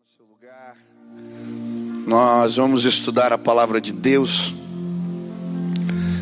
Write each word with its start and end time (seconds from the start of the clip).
no 0.00 0.08
seu 0.16 0.24
lugar. 0.24 0.76
Nós 2.06 2.56
vamos 2.56 2.86
estudar 2.86 3.34
a 3.34 3.38
palavra 3.38 3.80
de 3.80 3.92
Deus. 3.92 4.54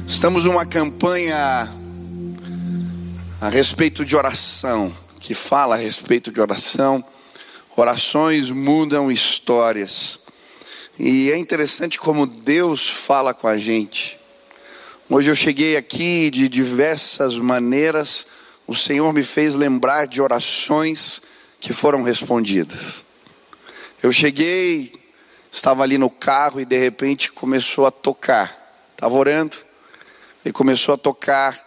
Estamos 0.04 0.44
numa 0.46 0.66
campanha 0.66 1.36
a 3.40 3.48
respeito 3.48 4.04
de 4.04 4.16
oração, 4.16 4.92
que 5.20 5.32
fala 5.32 5.76
a 5.76 5.78
respeito 5.78 6.32
de 6.32 6.40
oração. 6.40 7.04
Orações 7.76 8.50
mudam 8.50 9.12
histórias. 9.12 10.20
E 10.98 11.30
é 11.30 11.38
interessante 11.38 12.00
como 12.00 12.26
Deus 12.26 12.88
fala 12.88 13.32
com 13.32 13.46
a 13.46 13.56
gente. 13.56 14.18
Hoje 15.08 15.30
eu 15.30 15.36
cheguei 15.36 15.76
aqui 15.76 16.30
de 16.30 16.48
diversas 16.48 17.36
maneiras, 17.36 18.26
o 18.66 18.74
Senhor 18.74 19.12
me 19.12 19.22
fez 19.22 19.54
lembrar 19.54 20.08
de 20.08 20.20
orações 20.20 21.22
que 21.60 21.72
foram 21.72 22.02
respondidas. 22.02 23.07
Eu 24.00 24.12
cheguei, 24.12 24.92
estava 25.50 25.82
ali 25.82 25.98
no 25.98 26.08
carro 26.08 26.60
e 26.60 26.64
de 26.64 26.78
repente 26.78 27.32
começou 27.32 27.84
a 27.84 27.90
tocar. 27.90 28.56
Estava 28.92 29.14
orando 29.14 29.56
e 30.44 30.52
começou 30.52 30.94
a 30.94 30.98
tocar 30.98 31.58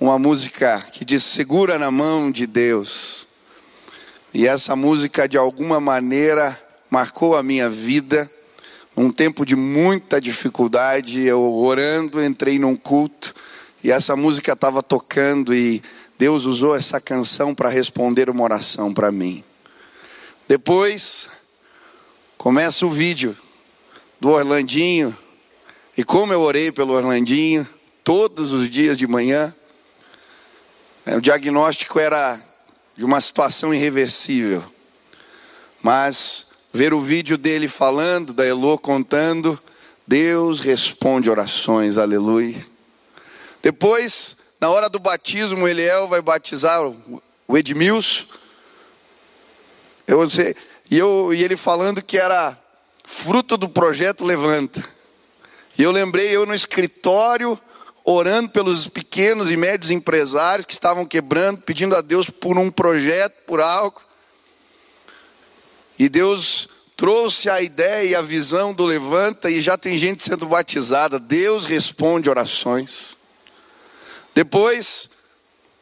uma 0.00 0.18
música 0.18 0.80
que 0.90 1.04
diz: 1.04 1.22
Segura 1.22 1.78
na 1.78 1.90
mão 1.90 2.30
de 2.30 2.46
Deus. 2.46 3.26
E 4.32 4.46
essa 4.46 4.74
música, 4.74 5.28
de 5.28 5.36
alguma 5.36 5.78
maneira, 5.80 6.58
marcou 6.88 7.36
a 7.36 7.42
minha 7.42 7.68
vida. 7.68 8.30
Um 8.96 9.12
tempo 9.12 9.44
de 9.44 9.54
muita 9.54 10.18
dificuldade, 10.18 11.20
eu 11.20 11.42
orando, 11.42 12.24
entrei 12.24 12.58
num 12.58 12.74
culto 12.74 13.34
e 13.84 13.90
essa 13.90 14.16
música 14.16 14.52
estava 14.52 14.82
tocando 14.82 15.54
e 15.54 15.82
Deus 16.18 16.44
usou 16.44 16.74
essa 16.74 17.00
canção 17.00 17.54
para 17.54 17.68
responder 17.68 18.28
uma 18.30 18.44
oração 18.44 18.92
para 18.92 19.12
mim. 19.12 19.44
Depois, 20.48 21.39
começa 22.40 22.86
o 22.86 22.90
vídeo 22.90 23.36
do 24.18 24.30
Orlandinho, 24.30 25.14
e 25.94 26.02
como 26.02 26.32
eu 26.32 26.40
orei 26.40 26.72
pelo 26.72 26.94
Orlandinho, 26.94 27.68
todos 28.02 28.50
os 28.54 28.66
dias 28.66 28.96
de 28.96 29.06
manhã, 29.06 29.54
é, 31.04 31.18
o 31.18 31.20
diagnóstico 31.20 32.00
era 32.00 32.40
de 32.96 33.04
uma 33.04 33.20
situação 33.20 33.74
irreversível, 33.74 34.64
mas 35.82 36.70
ver 36.72 36.94
o 36.94 37.00
vídeo 37.02 37.36
dele 37.36 37.68
falando, 37.68 38.32
da 38.32 38.46
Elô 38.46 38.78
contando, 38.78 39.60
Deus 40.06 40.60
responde 40.60 41.28
orações, 41.28 41.98
aleluia. 41.98 42.66
Depois, 43.62 44.54
na 44.58 44.70
hora 44.70 44.88
do 44.88 44.98
batismo, 44.98 45.68
Eliel 45.68 46.08
vai 46.08 46.22
batizar 46.22 46.80
o 46.86 47.58
Edmilson. 47.58 48.24
Eu 50.06 50.28
sei, 50.30 50.56
e, 50.90 50.98
eu, 50.98 51.32
e 51.32 51.44
ele 51.44 51.56
falando 51.56 52.02
que 52.02 52.18
era 52.18 52.58
fruto 53.04 53.56
do 53.56 53.68
projeto 53.68 54.24
Levanta. 54.24 54.82
E 55.78 55.82
eu 55.82 55.92
lembrei 55.92 56.34
eu 56.34 56.44
no 56.44 56.54
escritório, 56.54 57.58
orando 58.04 58.50
pelos 58.50 58.88
pequenos 58.88 59.50
e 59.50 59.56
médios 59.56 59.90
empresários 59.90 60.66
que 60.66 60.72
estavam 60.72 61.06
quebrando, 61.06 61.62
pedindo 61.62 61.94
a 61.94 62.00
Deus 62.00 62.28
por 62.28 62.58
um 62.58 62.70
projeto, 62.70 63.34
por 63.46 63.60
algo. 63.60 64.00
E 65.98 66.08
Deus 66.08 66.68
trouxe 66.96 67.48
a 67.48 67.62
ideia 67.62 68.10
e 68.10 68.14
a 68.14 68.22
visão 68.22 68.74
do 68.74 68.84
Levanta 68.84 69.48
e 69.48 69.60
já 69.60 69.78
tem 69.78 69.96
gente 69.96 70.22
sendo 70.22 70.46
batizada. 70.46 71.18
Deus 71.18 71.66
responde 71.66 72.28
orações. 72.28 73.16
Depois, 74.34 75.08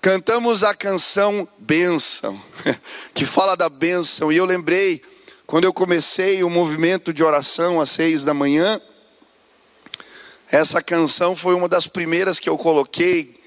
cantamos 0.01 0.63
a 0.63 0.75
canção 0.75 1.47
Bênção, 1.59 2.41
que 3.13 3.27
fala 3.27 3.57
da 3.57 3.69
bênção. 3.69 4.33
E 4.33 4.37
eu 4.37 4.45
lembrei, 4.45 5.03
quando 5.47 5.65
eu 5.65 5.73
comecei 5.73 6.43
o 6.43 6.49
movimento 6.49 7.13
de 7.13 7.23
oração 7.23 7.81
às 7.81 7.91
seis 7.91 8.25
da 8.25 8.33
manhã, 8.33 8.81
essa 10.51 10.81
canção 10.81 11.37
foi 11.37 11.55
uma 11.55 11.69
das 11.69 11.87
primeiras 11.87 12.41
que 12.41 12.49
eu 12.49 12.57
coloquei, 12.57 13.39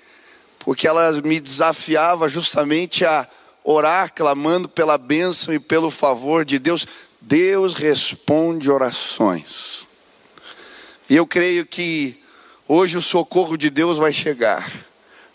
porque 0.59 0.87
ela 0.87 1.11
me 1.23 1.39
desafiava 1.39 2.29
justamente 2.29 3.03
a 3.03 3.27
orar, 3.63 4.13
clamando 4.13 4.69
pela 4.69 4.97
bênção 4.99 5.51
e 5.53 5.59
pelo 5.59 5.89
favor 5.89 6.45
de 6.45 6.59
Deus. 6.59 6.85
Deus 7.19 7.73
responde 7.73 8.69
orações. 8.69 9.87
E 11.09 11.15
eu 11.15 11.25
creio 11.25 11.65
que 11.65 12.21
hoje 12.67 12.97
o 12.97 13.01
socorro 13.01 13.57
de 13.57 13.71
Deus 13.71 13.97
vai 13.97 14.13
chegar 14.13 14.90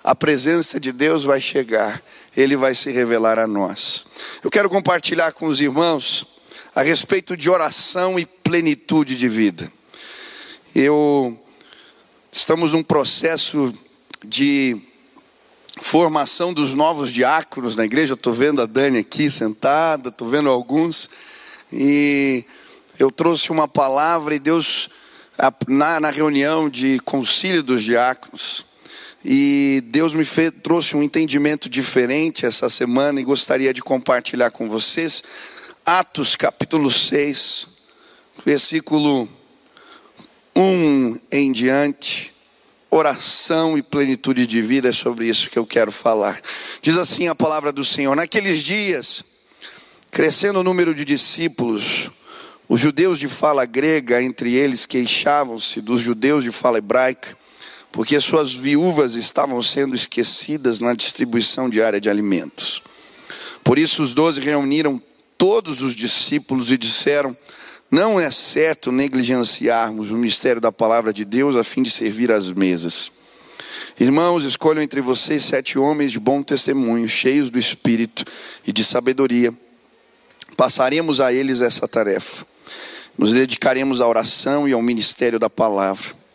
a 0.06 0.14
presença 0.14 0.78
de 0.78 0.92
Deus 0.92 1.24
vai 1.24 1.40
chegar, 1.40 2.00
ele 2.36 2.54
vai 2.56 2.76
se 2.76 2.92
revelar 2.92 3.40
a 3.40 3.46
nós. 3.46 4.06
Eu 4.40 4.48
quero 4.48 4.70
compartilhar 4.70 5.32
com 5.32 5.48
os 5.48 5.60
irmãos 5.60 6.38
a 6.76 6.80
respeito 6.80 7.36
de 7.36 7.50
oração 7.50 8.16
e 8.16 8.24
plenitude 8.24 9.16
de 9.16 9.28
vida. 9.28 9.68
Eu 10.72 11.36
estamos 12.30 12.70
num 12.70 12.84
processo 12.84 13.74
de 14.24 14.80
formação 15.80 16.54
dos 16.54 16.72
novos 16.72 17.12
diáconos 17.12 17.74
na 17.74 17.84
igreja. 17.84 18.14
Estou 18.14 18.32
vendo 18.32 18.62
a 18.62 18.66
Dani 18.66 18.98
aqui 18.98 19.28
sentada, 19.28 20.10
estou 20.10 20.28
vendo 20.28 20.48
alguns, 20.48 21.10
e 21.72 22.44
eu 22.96 23.10
trouxe 23.10 23.50
uma 23.50 23.66
palavra 23.66 24.36
e 24.36 24.38
Deus 24.38 24.88
na, 25.66 25.98
na 25.98 26.10
reunião 26.10 26.70
de 26.70 27.00
concílio 27.00 27.64
dos 27.64 27.82
diáconos 27.82 28.75
e 29.28 29.82
Deus 29.86 30.14
me 30.14 30.24
fez, 30.24 30.52
trouxe 30.62 30.96
um 30.96 31.02
entendimento 31.02 31.68
diferente 31.68 32.46
essa 32.46 32.68
semana 32.68 33.20
e 33.20 33.24
gostaria 33.24 33.74
de 33.74 33.82
compartilhar 33.82 34.52
com 34.52 34.68
vocês. 34.68 35.20
Atos 35.84 36.36
capítulo 36.36 36.92
6, 36.92 37.66
versículo 38.44 39.28
1 40.54 41.18
em 41.32 41.50
diante. 41.50 42.32
Oração 42.88 43.76
e 43.76 43.82
plenitude 43.82 44.46
de 44.46 44.62
vida 44.62 44.90
é 44.90 44.92
sobre 44.92 45.26
isso 45.26 45.50
que 45.50 45.58
eu 45.58 45.66
quero 45.66 45.90
falar. 45.90 46.40
Diz 46.80 46.96
assim 46.96 47.26
a 47.26 47.34
palavra 47.34 47.72
do 47.72 47.84
Senhor: 47.84 48.14
Naqueles 48.14 48.62
dias, 48.62 49.24
crescendo 50.08 50.60
o 50.60 50.64
número 50.64 50.94
de 50.94 51.04
discípulos, 51.04 52.12
os 52.68 52.78
judeus 52.78 53.18
de 53.18 53.26
fala 53.26 53.64
grega, 53.64 54.22
entre 54.22 54.54
eles, 54.54 54.86
queixavam-se 54.86 55.80
dos 55.80 56.00
judeus 56.00 56.44
de 56.44 56.52
fala 56.52 56.78
hebraica 56.78 57.36
porque 57.96 58.20
suas 58.20 58.52
viúvas 58.52 59.14
estavam 59.14 59.62
sendo 59.62 59.94
esquecidas 59.94 60.80
na 60.80 60.92
distribuição 60.92 61.70
diária 61.70 61.98
de 61.98 62.10
alimentos. 62.10 62.82
Por 63.64 63.78
isso 63.78 64.02
os 64.02 64.12
doze 64.12 64.38
reuniram 64.38 65.00
todos 65.38 65.80
os 65.80 65.96
discípulos 65.96 66.70
e 66.70 66.76
disseram: 66.76 67.34
Não 67.90 68.20
é 68.20 68.30
certo 68.30 68.92
negligenciarmos 68.92 70.10
o 70.10 70.14
mistério 70.14 70.60
da 70.60 70.70
palavra 70.70 71.10
de 71.10 71.24
Deus 71.24 71.56
a 71.56 71.64
fim 71.64 71.82
de 71.82 71.90
servir 71.90 72.30
às 72.30 72.52
mesas. 72.52 73.10
Irmãos, 73.98 74.44
escolham 74.44 74.82
entre 74.82 75.00
vocês 75.00 75.42
sete 75.42 75.78
homens 75.78 76.12
de 76.12 76.20
bom 76.20 76.42
testemunho, 76.42 77.08
cheios 77.08 77.48
do 77.48 77.58
espírito 77.58 78.26
e 78.66 78.72
de 78.72 78.84
sabedoria. 78.84 79.54
Passaremos 80.54 81.18
a 81.18 81.32
eles 81.32 81.62
essa 81.62 81.88
tarefa. 81.88 82.44
Nos 83.16 83.32
dedicaremos 83.32 84.02
à 84.02 84.06
oração 84.06 84.68
e 84.68 84.74
ao 84.74 84.82
ministério 84.82 85.38
da 85.38 85.48
palavra. 85.48 86.25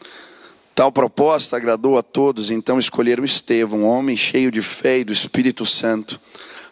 Tal 0.73 0.91
proposta 0.91 1.57
agradou 1.57 1.97
a 1.97 2.01
todos, 2.01 2.49
então 2.49 2.79
escolheram 2.79 3.25
Estevão, 3.25 3.81
um 3.81 3.85
homem 3.85 4.15
cheio 4.15 4.49
de 4.49 4.61
fé 4.61 4.99
e 4.99 5.03
do 5.03 5.11
Espírito 5.11 5.65
Santo, 5.65 6.19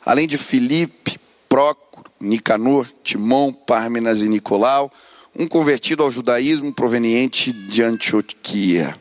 além 0.06 0.28
de 0.28 0.38
Filipe, 0.38 1.20
Prócoro, 1.48 2.10
Nicanor, 2.20 2.88
Timon, 3.04 3.52
Pármenas 3.52 4.22
e 4.22 4.30
Nicolau, 4.30 4.92
um 5.38 5.48
convertido 5.48 6.04
ao 6.04 6.12
judaísmo 6.12 6.74
proveniente 6.74 7.52
de 7.52 7.84
Antioquia. 7.84 8.96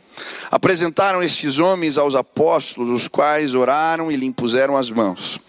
Apresentaram 0.51 1.23
estes 1.23 1.59
homens 1.59 1.97
aos 1.97 2.15
apóstolos, 2.15 2.91
os 2.91 3.09
quais 3.09 3.55
oraram 3.55 4.11
e 4.11 4.17
lhe 4.17 4.27
impuseram 4.27 4.77
as 4.77 4.91
mãos. 4.91 5.41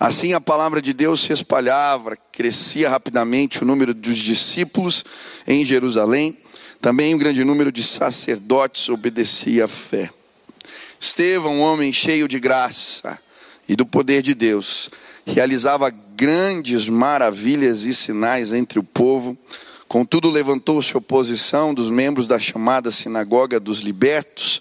Assim 0.00 0.32
a 0.32 0.40
palavra 0.40 0.80
de 0.80 0.92
Deus 0.92 1.22
se 1.22 1.32
espalhava, 1.32 2.16
crescia 2.32 2.88
rapidamente 2.88 3.62
o 3.62 3.66
número 3.66 3.94
dos 3.94 4.18
discípulos 4.18 5.04
em 5.46 5.64
Jerusalém 5.64 6.36
também 6.80 7.14
um 7.14 7.18
grande 7.18 7.42
número 7.44 7.72
de 7.72 7.82
sacerdotes 7.82 8.88
obedecia 8.88 9.64
à 9.64 9.68
fé. 9.68 10.10
Estevão, 11.00 11.56
um 11.56 11.60
homem 11.60 11.92
cheio 11.92 12.28
de 12.28 12.38
graça 12.38 13.18
e 13.68 13.74
do 13.74 13.84
poder 13.84 14.22
de 14.22 14.34
Deus, 14.34 14.90
realizava 15.26 15.90
grandes 15.90 16.88
maravilhas 16.88 17.82
e 17.82 17.94
sinais 17.94 18.52
entre 18.52 18.78
o 18.78 18.82
povo. 18.82 19.36
Contudo, 19.88 20.30
levantou-se 20.30 20.96
oposição 20.96 21.74
dos 21.74 21.90
membros 21.90 22.26
da 22.26 22.38
chamada 22.38 22.90
Sinagoga 22.90 23.60
dos 23.60 23.80
Libertos, 23.80 24.60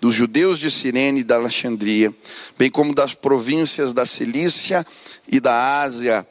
dos 0.00 0.14
judeus 0.14 0.58
de 0.58 0.70
Cirene 0.70 1.20
e 1.20 1.24
da 1.24 1.36
Alexandria, 1.36 2.14
bem 2.58 2.70
como 2.70 2.94
das 2.94 3.14
províncias 3.14 3.92
da 3.92 4.06
Cilícia 4.06 4.84
e 5.28 5.38
da 5.40 5.80
Ásia. 5.80 6.26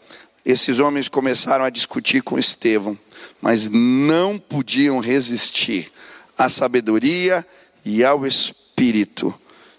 Esses 0.45 0.79
homens 0.79 1.07
começaram 1.07 1.63
a 1.63 1.69
discutir 1.69 2.21
com 2.23 2.37
Estevão 2.37 2.97
mas 3.41 3.69
não 3.69 4.38
podiam 4.38 5.00
resistir 5.00 5.91
à 6.38 6.50
sabedoria 6.50 7.45
e 7.86 8.03
ao 8.03 8.25
espírito 8.25 9.33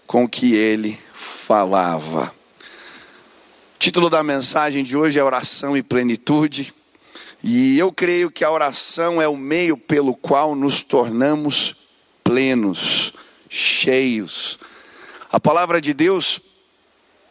com 0.07 0.27
que 0.27 0.53
ele 0.53 0.97
falava. 1.13 2.33
O 3.75 3.79
título 3.79 4.09
da 4.09 4.23
mensagem 4.23 4.83
de 4.83 4.95
hoje 4.95 5.19
é 5.19 5.23
Oração 5.23 5.75
e 5.75 5.81
Plenitude. 5.81 6.73
E 7.43 7.79
eu 7.79 7.91
creio 7.91 8.29
que 8.29 8.43
a 8.43 8.51
oração 8.51 9.19
é 9.21 9.27
o 9.27 9.35
meio 9.35 9.75
pelo 9.75 10.15
qual 10.15 10.55
nos 10.55 10.83
tornamos 10.83 11.75
plenos, 12.23 13.13
cheios. 13.49 14.59
A 15.31 15.39
palavra 15.39 15.81
de 15.81 15.93
Deus 15.93 16.39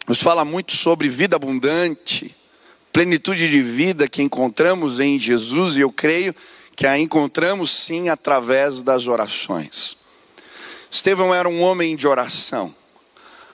nos 0.09 0.21
fala 0.21 0.45
muito 0.45 0.77
sobre 0.77 1.09
vida 1.09 1.37
abundante, 1.37 2.35
plenitude 2.93 3.49
de 3.49 3.63
vida 3.63 4.09
que 4.09 4.23
encontramos 4.23 5.01
em 5.01 5.19
Jesus, 5.19 5.77
e 5.77 5.81
eu 5.81 5.93
creio 5.93 6.35
que 6.77 6.87
a 6.87 6.99
encontramos 6.99 7.71
sim 7.71 8.09
através 8.09 8.83
das 8.83 9.07
orações. 9.07 9.97
Estevão 10.91 11.35
era 11.35 11.49
um 11.49 11.63
homem 11.63 11.95
de 11.95 12.09
oração. 12.09 12.75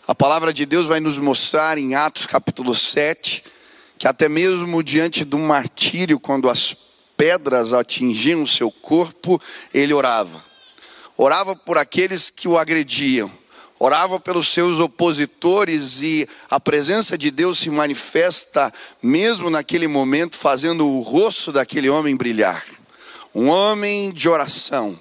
A 0.09 0.15
palavra 0.15 0.53
de 0.53 0.65
Deus 0.65 0.87
vai 0.87 1.01
nos 1.01 1.19
mostrar 1.19 1.77
em 1.77 1.95
Atos 1.95 2.27
capítulo 2.27 2.75
7 2.75 3.45
que 3.99 4.07
até 4.07 4.29
mesmo 4.29 4.83
diante 4.83 5.25
do 5.25 5.39
martírio, 5.39 6.21
quando 6.21 6.49
as 6.49 6.77
pedras 7.17 7.73
atingiam 7.73 8.43
o 8.43 8.47
seu 8.47 8.71
corpo, 8.71 9.41
ele 9.73 9.95
orava. 9.95 10.45
Orava 11.17 11.57
por 11.57 11.79
aqueles 11.79 12.29
que 12.29 12.47
o 12.47 12.59
agrediam, 12.59 13.31
orava 13.79 14.19
pelos 14.19 14.49
seus 14.49 14.81
opositores 14.81 16.01
e 16.01 16.29
a 16.51 16.59
presença 16.59 17.17
de 17.17 17.31
Deus 17.31 17.59
se 17.59 17.71
manifesta 17.71 18.73
mesmo 19.03 19.51
naquele 19.51 19.87
momento, 19.87 20.37
fazendo 20.37 20.89
o 20.89 21.01
rosto 21.01 21.53
daquele 21.53 21.89
homem 21.89 22.17
brilhar. 22.17 22.65
Um 23.35 23.49
homem 23.49 24.13
de 24.13 24.29
oração, 24.29 24.99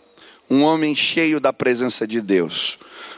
um 0.50 0.64
homem 0.64 0.96
cheio 0.96 1.40
da 1.40 1.54
presença 1.54 2.06
de 2.06 2.22
Deus. 2.22 2.78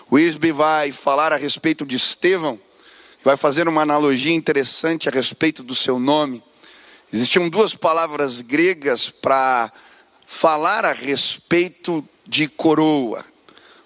O 0.09 0.19
Isbe 0.19 0.51
vai 0.51 0.91
falar 0.91 1.33
a 1.33 1.37
respeito 1.37 1.85
de 1.85 1.95
Estevão, 1.95 2.59
vai 3.23 3.35
fazer 3.35 3.67
uma 3.67 3.81
analogia 3.81 4.33
interessante 4.33 5.09
a 5.09 5.11
respeito 5.11 5.63
do 5.63 5.75
seu 5.75 5.99
nome. 5.99 6.41
Existiam 7.11 7.49
duas 7.49 7.73
palavras 7.73 8.41
gregas 8.41 9.09
para 9.09 9.71
falar 10.25 10.85
a 10.85 10.93
respeito 10.93 12.07
de 12.27 12.47
coroa. 12.47 13.25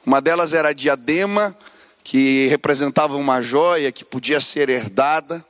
Uma 0.06 0.20
delas 0.20 0.54
era 0.54 0.74
diadema, 0.74 1.56
que 2.04 2.48
representava 2.48 3.16
uma 3.16 3.42
joia 3.42 3.92
que 3.92 4.04
podia 4.04 4.40
ser 4.40 4.70
herdada. 4.70 5.46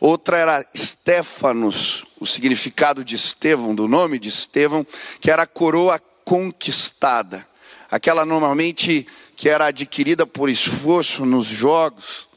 Outra 0.00 0.36
era 0.36 0.66
Stefanos, 0.76 2.06
o 2.18 2.26
significado 2.26 3.04
de 3.04 3.16
Estevão, 3.16 3.74
do 3.74 3.88
nome 3.88 4.18
de 4.18 4.28
Estevão, 4.28 4.86
que 5.20 5.30
era 5.30 5.42
a 5.42 5.46
coroa 5.46 6.00
conquistada. 6.24 7.46
Aquela 7.90 8.24
normalmente 8.24 9.06
que 9.36 9.48
era 9.48 9.66
adquirida 9.66 10.26
por 10.26 10.48
esforço 10.48 11.26
nos 11.26 11.46
jogos. 11.46 12.28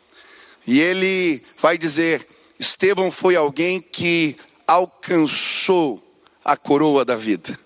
E 0.65 0.79
ele 0.79 1.43
vai 1.61 1.77
dizer: 1.77 2.25
Estevão 2.57 3.11
foi 3.11 3.35
alguém 3.35 3.79
que 3.79 4.35
alcançou 4.65 6.01
a 6.43 6.57
coroa 6.57 7.05
da 7.05 7.15
vida. 7.15 7.57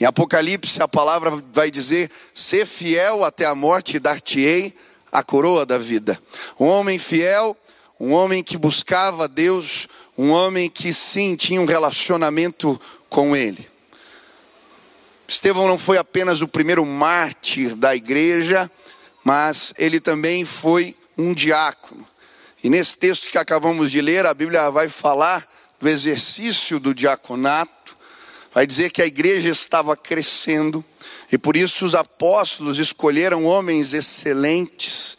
Em 0.00 0.06
Apocalipse, 0.06 0.82
a 0.82 0.88
palavra 0.88 1.30
vai 1.52 1.70
dizer: 1.70 2.10
ser 2.34 2.66
fiel 2.66 3.22
até 3.22 3.44
a 3.44 3.54
morte 3.54 3.98
dar-te-ei 3.98 4.74
a 5.12 5.22
coroa 5.22 5.66
da 5.66 5.76
vida. 5.76 6.18
Um 6.58 6.66
homem 6.66 6.98
fiel, 6.98 7.56
um 7.98 8.12
homem 8.12 8.42
que 8.42 8.56
buscava 8.56 9.28
Deus, 9.28 9.86
um 10.16 10.30
homem 10.30 10.70
que 10.70 10.94
sim 10.94 11.36
tinha 11.36 11.60
um 11.60 11.66
relacionamento 11.66 12.80
com 13.10 13.36
Ele. 13.36 13.68
Estevão 15.28 15.68
não 15.68 15.78
foi 15.78 15.98
apenas 15.98 16.40
o 16.40 16.48
primeiro 16.48 16.84
mártir 16.84 17.76
da 17.76 17.94
igreja, 17.94 18.68
mas 19.22 19.72
ele 19.78 20.00
também 20.00 20.44
foi 20.44 20.96
um 21.16 21.32
diácono. 21.32 22.04
E 22.64 22.68
nesse 22.68 22.96
texto 22.96 23.30
que 23.30 23.38
acabamos 23.38 23.92
de 23.92 24.00
ler, 24.00 24.26
a 24.26 24.34
Bíblia 24.34 24.70
vai 24.70 24.88
falar 24.88 25.48
do 25.80 25.88
exercício 25.88 26.80
do 26.80 26.92
diaconato, 26.92 27.79
vai 28.52 28.66
dizer 28.66 28.90
que 28.90 29.02
a 29.02 29.06
igreja 29.06 29.48
estava 29.48 29.96
crescendo, 29.96 30.84
e 31.32 31.38
por 31.38 31.56
isso 31.56 31.84
os 31.84 31.94
apóstolos 31.94 32.78
escolheram 32.78 33.44
homens 33.44 33.92
excelentes, 33.92 35.18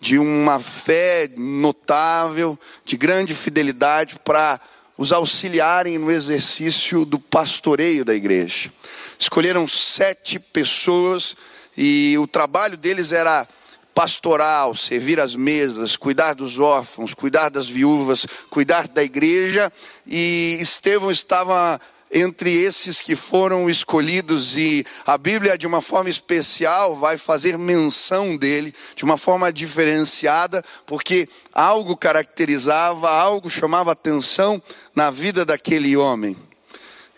de 0.00 0.18
uma 0.18 0.58
fé 0.58 1.30
notável, 1.36 2.58
de 2.84 2.96
grande 2.96 3.34
fidelidade, 3.36 4.16
para 4.24 4.60
os 4.98 5.12
auxiliarem 5.12 5.96
no 5.96 6.10
exercício 6.10 7.04
do 7.04 7.20
pastoreio 7.20 8.04
da 8.04 8.12
igreja. 8.12 8.72
Escolheram 9.16 9.66
sete 9.68 10.40
pessoas 10.40 11.36
e 11.76 12.18
o 12.18 12.26
trabalho 12.26 12.76
deles 12.76 13.12
era 13.12 13.46
pastoral, 13.94 14.74
servir 14.74 15.20
as 15.20 15.36
mesas, 15.36 15.96
cuidar 15.96 16.34
dos 16.34 16.58
órfãos, 16.58 17.14
cuidar 17.14 17.48
das 17.48 17.68
viúvas, 17.68 18.26
cuidar 18.50 18.88
da 18.88 19.04
igreja, 19.04 19.72
e 20.06 20.58
Estevão 20.60 21.10
estava 21.10 21.80
entre 22.12 22.52
esses 22.54 23.00
que 23.00 23.16
foram 23.16 23.70
escolhidos, 23.70 24.54
e 24.56 24.84
a 25.06 25.16
Bíblia, 25.16 25.56
de 25.56 25.66
uma 25.66 25.80
forma 25.80 26.10
especial, 26.10 26.94
vai 26.96 27.16
fazer 27.16 27.56
menção 27.56 28.36
dele, 28.36 28.74
de 28.94 29.02
uma 29.02 29.16
forma 29.16 29.50
diferenciada, 29.50 30.62
porque 30.86 31.26
algo 31.54 31.96
caracterizava, 31.96 33.10
algo 33.10 33.48
chamava 33.48 33.92
atenção 33.92 34.62
na 34.94 35.10
vida 35.10 35.46
daquele 35.46 35.96
homem. 35.96 36.36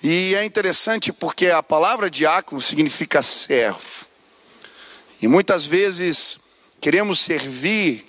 E 0.01 0.35
é 0.37 0.45
interessante 0.45 1.13
porque 1.13 1.49
a 1.49 1.63
palavra 1.63 2.09
diácono 2.09 2.61
significa 2.61 3.21
servo. 3.23 4.07
E 5.21 5.27
muitas 5.27 5.65
vezes 5.65 6.39
queremos 6.81 7.19
servir, 7.19 8.05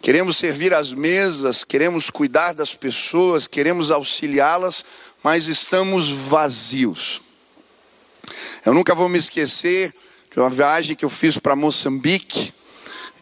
queremos 0.00 0.36
servir 0.38 0.72
as 0.72 0.92
mesas, 0.92 1.62
queremos 1.62 2.08
cuidar 2.08 2.54
das 2.54 2.74
pessoas, 2.74 3.46
queremos 3.46 3.90
auxiliá-las, 3.90 4.82
mas 5.22 5.46
estamos 5.46 6.08
vazios. 6.08 7.22
Eu 8.64 8.74
nunca 8.74 8.94
vou 8.94 9.08
me 9.08 9.18
esquecer 9.18 9.94
de 10.32 10.38
uma 10.38 10.50
viagem 10.50 10.94
que 10.94 11.04
eu 11.04 11.10
fiz 11.10 11.38
para 11.38 11.56
Moçambique 11.56 12.52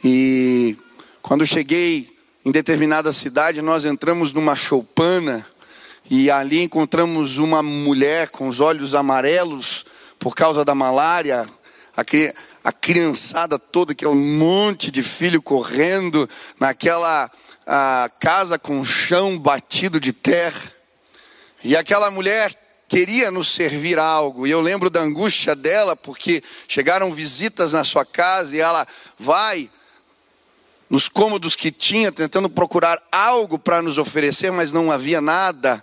e 0.05 0.77
quando 1.23 1.47
cheguei 1.47 2.09
em 2.45 2.53
determinada 2.53 3.13
cidade, 3.13 3.61
nós 3.61 3.85
entramos 3.85 4.33
numa 4.33 4.55
choupana 4.55 5.45
e 6.09 6.31
ali 6.31 6.63
encontramos 6.63 7.39
uma 7.39 7.63
mulher 7.63 8.29
com 8.29 8.47
os 8.49 8.61
olhos 8.61 8.95
amarelos 8.95 9.85
por 10.19 10.35
causa 10.35 10.65
da 10.65 10.75
malária. 10.75 11.49
A, 11.97 12.05
a 12.63 12.73
criançada 12.73 13.59
toda, 13.59 13.93
aquele 13.93 14.15
monte 14.15 14.91
de 14.91 15.03
filho 15.03 15.43
correndo 15.43 16.29
naquela 16.61 17.29
casa 18.21 18.59
com 18.59 18.85
chão 18.85 19.37
batido 19.37 19.99
de 19.99 20.13
terra. 20.13 20.75
E 21.64 21.76
aquela 21.76 22.11
mulher 22.11 22.55
queria 22.88 23.31
nos 23.31 23.49
servir 23.49 23.99
algo. 23.99 24.47
E 24.47 24.50
eu 24.50 24.61
lembro 24.61 24.88
da 24.90 25.00
angústia 25.00 25.54
dela, 25.54 25.97
porque 25.97 26.42
chegaram 26.69 27.12
visitas 27.12 27.73
na 27.73 27.85
sua 27.85 28.04
casa 28.04 28.57
e 28.57 28.61
ela 28.61 28.87
vai 29.19 29.71
nos 30.88 31.09
cômodos 31.09 31.57
que 31.57 31.73
tinha, 31.73 32.12
tentando 32.12 32.49
procurar 32.49 33.00
algo 33.11 33.59
para 33.59 33.83
nos 33.83 33.99
oferecer, 33.99 34.52
mas 34.52 34.73
não 34.73 34.90
havia 34.90 35.21
nada. 35.21 35.83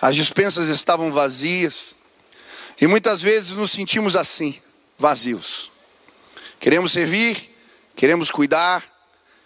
As 0.00 0.14
dispensas 0.14 0.68
estavam 0.68 1.12
vazias. 1.12 1.96
E 2.80 2.86
muitas 2.86 3.20
vezes 3.20 3.52
nos 3.52 3.72
sentimos 3.72 4.14
assim, 4.14 4.58
vazios. 4.96 5.70
Queremos 6.60 6.92
servir, 6.92 7.36
queremos 7.96 8.30
cuidar, 8.30 8.82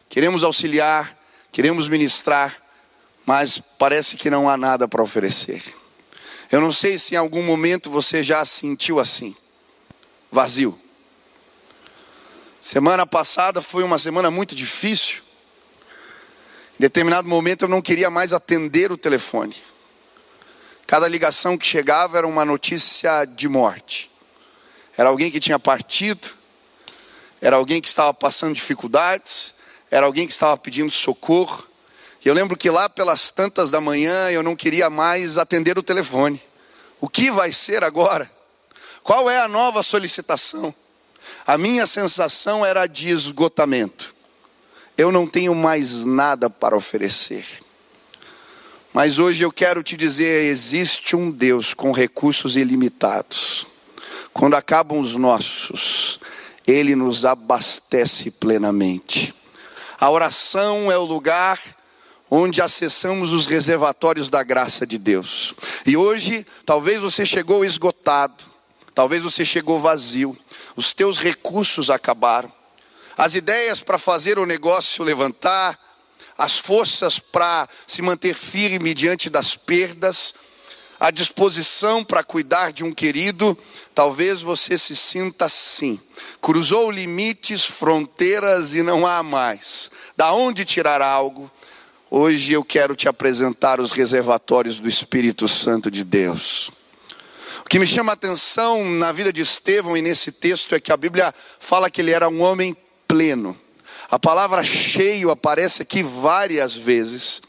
queremos 0.09 0.45
auxiliar, 0.45 1.17
queremos 1.51 1.89
ministrar, 1.89 2.57
mas 3.29 3.61
parece 3.79 4.17
que 4.17 4.31
não 4.31 4.49
há 4.49 4.57
nada 4.57 4.89
para 4.89 5.03
oferecer. 5.03 5.63
Eu 6.51 6.63
não 6.63 6.73
sei 6.73 6.99
se 6.99 7.13
em 7.13 7.19
algum 7.19 7.43
momento 7.43 7.91
você 7.91 8.23
já 8.25 8.43
sentiu 8.43 8.99
assim, 8.99 9.37
vazio. 10.33 10.75
Semana 12.59 13.07
passada 13.07 13.61
foi 13.61 13.83
uma 13.83 13.99
semana 13.99 14.31
muito 14.31 14.55
difícil. 14.55 15.21
Em 16.79 16.81
determinado 16.81 17.29
momento 17.29 17.67
eu 17.67 17.69
não 17.69 17.83
queria 17.83 18.09
mais 18.09 18.33
atender 18.33 18.91
o 18.91 18.97
telefone. 18.97 19.55
Cada 20.87 21.07
ligação 21.07 21.59
que 21.59 21.67
chegava 21.67 22.17
era 22.17 22.27
uma 22.27 22.47
notícia 22.47 23.27
de 23.27 23.47
morte. 23.47 24.11
Era 24.97 25.11
alguém 25.11 25.31
que 25.31 25.39
tinha 25.39 25.59
partido, 25.59 26.31
era 27.43 27.57
alguém 27.57 27.83
que 27.83 27.89
estava 27.89 28.15
passando 28.15 28.55
dificuldades, 28.55 29.53
era 29.91 30.07
alguém 30.07 30.27
que 30.27 30.33
estava 30.33 30.57
pedindo 30.57 30.91
socorro. 30.91 31.68
Eu 32.25 32.35
lembro 32.35 32.57
que 32.57 32.69
lá 32.69 32.89
pelas 32.89 33.31
tantas 33.31 33.71
da 33.71 33.81
manhã 33.81 34.31
eu 34.31 34.43
não 34.43 34.57
queria 34.57 34.91
mais 34.91 35.39
atender 35.39 35.79
o 35.79 35.83
telefone. 35.83 36.43
O 37.01 37.09
que 37.09 37.31
vai 37.31 37.53
ser 37.53 37.85
agora? 37.85 38.31
Qual 39.03 39.31
é 39.31 39.41
a 39.41 39.49
nova 39.49 39.83
solicitação? 39.83 40.75
A 41.47 41.57
minha 41.57 41.87
sensação 41.87 42.65
era 42.65 42.87
de 42.87 43.09
esgotamento. 43.09 44.15
Eu 44.97 45.13
não 45.13 45.27
tenho 45.27 45.55
mais 45.55 46.05
nada 46.05 46.51
para 46.51 46.77
oferecer. 46.77 47.47
Mas 48.93 49.19
hoje 49.19 49.45
eu 49.45 49.53
quero 49.53 49.83
te 49.83 49.97
dizer: 49.97 50.45
existe 50.45 51.15
um 51.15 51.31
Deus 51.31 51.73
com 51.73 51.93
recursos 51.93 52.57
ilimitados. 52.57 53.67
Quando 54.33 54.55
acabam 54.55 54.99
os 54.99 55.15
nossos, 55.15 56.19
ele 56.67 56.97
nos 56.97 57.25
abastece 57.25 58.31
plenamente. 58.31 59.35
A 60.01 60.11
oração 60.11 60.91
é 60.91 60.99
o 60.99 61.05
lugar 61.05 61.61
onde 62.31 62.61
acessamos 62.61 63.33
os 63.33 63.47
reservatórios 63.47 64.29
da 64.31 64.43
graça 64.43 64.87
de 64.87 64.99
Deus. 64.99 65.55
E 65.87 65.97
hoje, 65.97 66.47
talvez 66.67 67.01
você 67.01 67.25
chegou 67.25 67.65
esgotado, 67.65 68.45
talvez 68.95 69.23
você 69.23 69.45
chegou 69.45 69.81
vazio, 69.81 70.37
os 70.77 70.93
teus 70.93 71.19
recursos 71.19 71.91
acabaram, 71.91 72.53
as 73.17 73.35
ideias 73.35 73.81
para 73.81 73.99
fazer 73.99 74.39
o 74.39 74.47
negócio 74.47 75.03
levantar, 75.03 75.79
as 76.37 76.57
forças 76.57 77.19
para 77.19 77.69
se 77.87 78.01
manter 78.01 78.35
firme 78.35 78.95
diante 78.95 79.29
das 79.29 79.57
perdas, 79.57 80.33
a 81.01 81.11
disposição 81.11 82.05
para 82.05 82.23
cuidar 82.23 82.73
de 82.73 82.85
um 82.85 82.93
querido, 82.93 83.57
talvez 83.95 84.41
você 84.41 84.77
se 84.77 84.95
sinta 84.95 85.47
assim. 85.47 86.01
Cruzou 86.41 86.91
limites, 86.91 87.65
fronteiras 87.65 88.75
e 88.75 88.83
não 88.83 89.07
há 89.07 89.23
mais. 89.23 89.91
Da 90.17 90.33
onde 90.33 90.65
tirar 90.65 91.01
algo? 91.01 91.51
Hoje 92.11 92.55
eu 92.55 92.65
quero 92.65 92.97
te 92.97 93.07
apresentar 93.07 93.83
os 93.83 93.93
reservatórios 93.93 94.79
do 94.79 94.89
Espírito 94.89 95.47
Santo 95.47 95.91
de 95.91 96.03
Deus. 96.03 96.71
O 97.61 97.69
que 97.69 97.79
me 97.79 97.87
chama 97.87 98.13
a 98.13 98.15
atenção 98.15 98.83
na 98.93 99.13
vida 99.13 99.31
de 99.31 99.43
Estevão 99.43 99.95
e 99.95 100.01
nesse 100.01 100.33
texto 100.33 100.75
é 100.75 100.81
que 100.81 100.91
a 100.91 100.97
Bíblia 100.97 101.35
fala 101.61 101.91
que 101.91 102.01
ele 102.01 102.11
era 102.11 102.27
um 102.27 102.41
homem 102.41 102.75
pleno. 103.07 103.55
A 104.11 104.19
palavra 104.19 104.65
cheio 104.65 105.31
aparece 105.31 105.83
aqui 105.83 106.03
várias 106.03 106.75
vezes. 106.75 107.43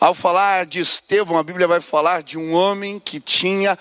Ao 0.00 0.14
falar 0.14 0.64
de 0.64 0.80
Estevão, 0.80 1.36
a 1.36 1.42
Bíblia 1.42 1.68
vai 1.68 1.82
falar 1.82 2.22
de 2.22 2.38
um 2.38 2.54
homem 2.54 2.98
que 2.98 3.20
tinha 3.20 3.78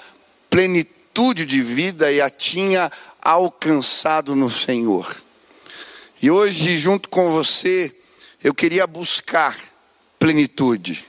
plenitude 0.49 1.45
de 1.45 1.61
vida 1.61 2.11
e 2.11 2.19
a 2.19 2.29
tinha 2.29 2.91
alcançado 3.21 4.35
no 4.35 4.49
Senhor. 4.49 5.15
E 6.21 6.29
hoje, 6.29 6.77
junto 6.77 7.07
com 7.07 7.29
você, 7.29 7.95
eu 8.43 8.53
queria 8.53 8.85
buscar 8.85 9.57
plenitude, 10.19 11.07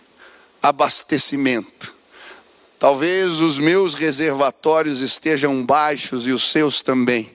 abastecimento. 0.63 1.93
Talvez 2.79 3.41
os 3.41 3.59
meus 3.59 3.95
reservatórios 3.95 5.01
estejam 5.01 5.65
baixos 5.67 6.29
e 6.29 6.31
os 6.31 6.53
seus 6.53 6.81
também. 6.81 7.29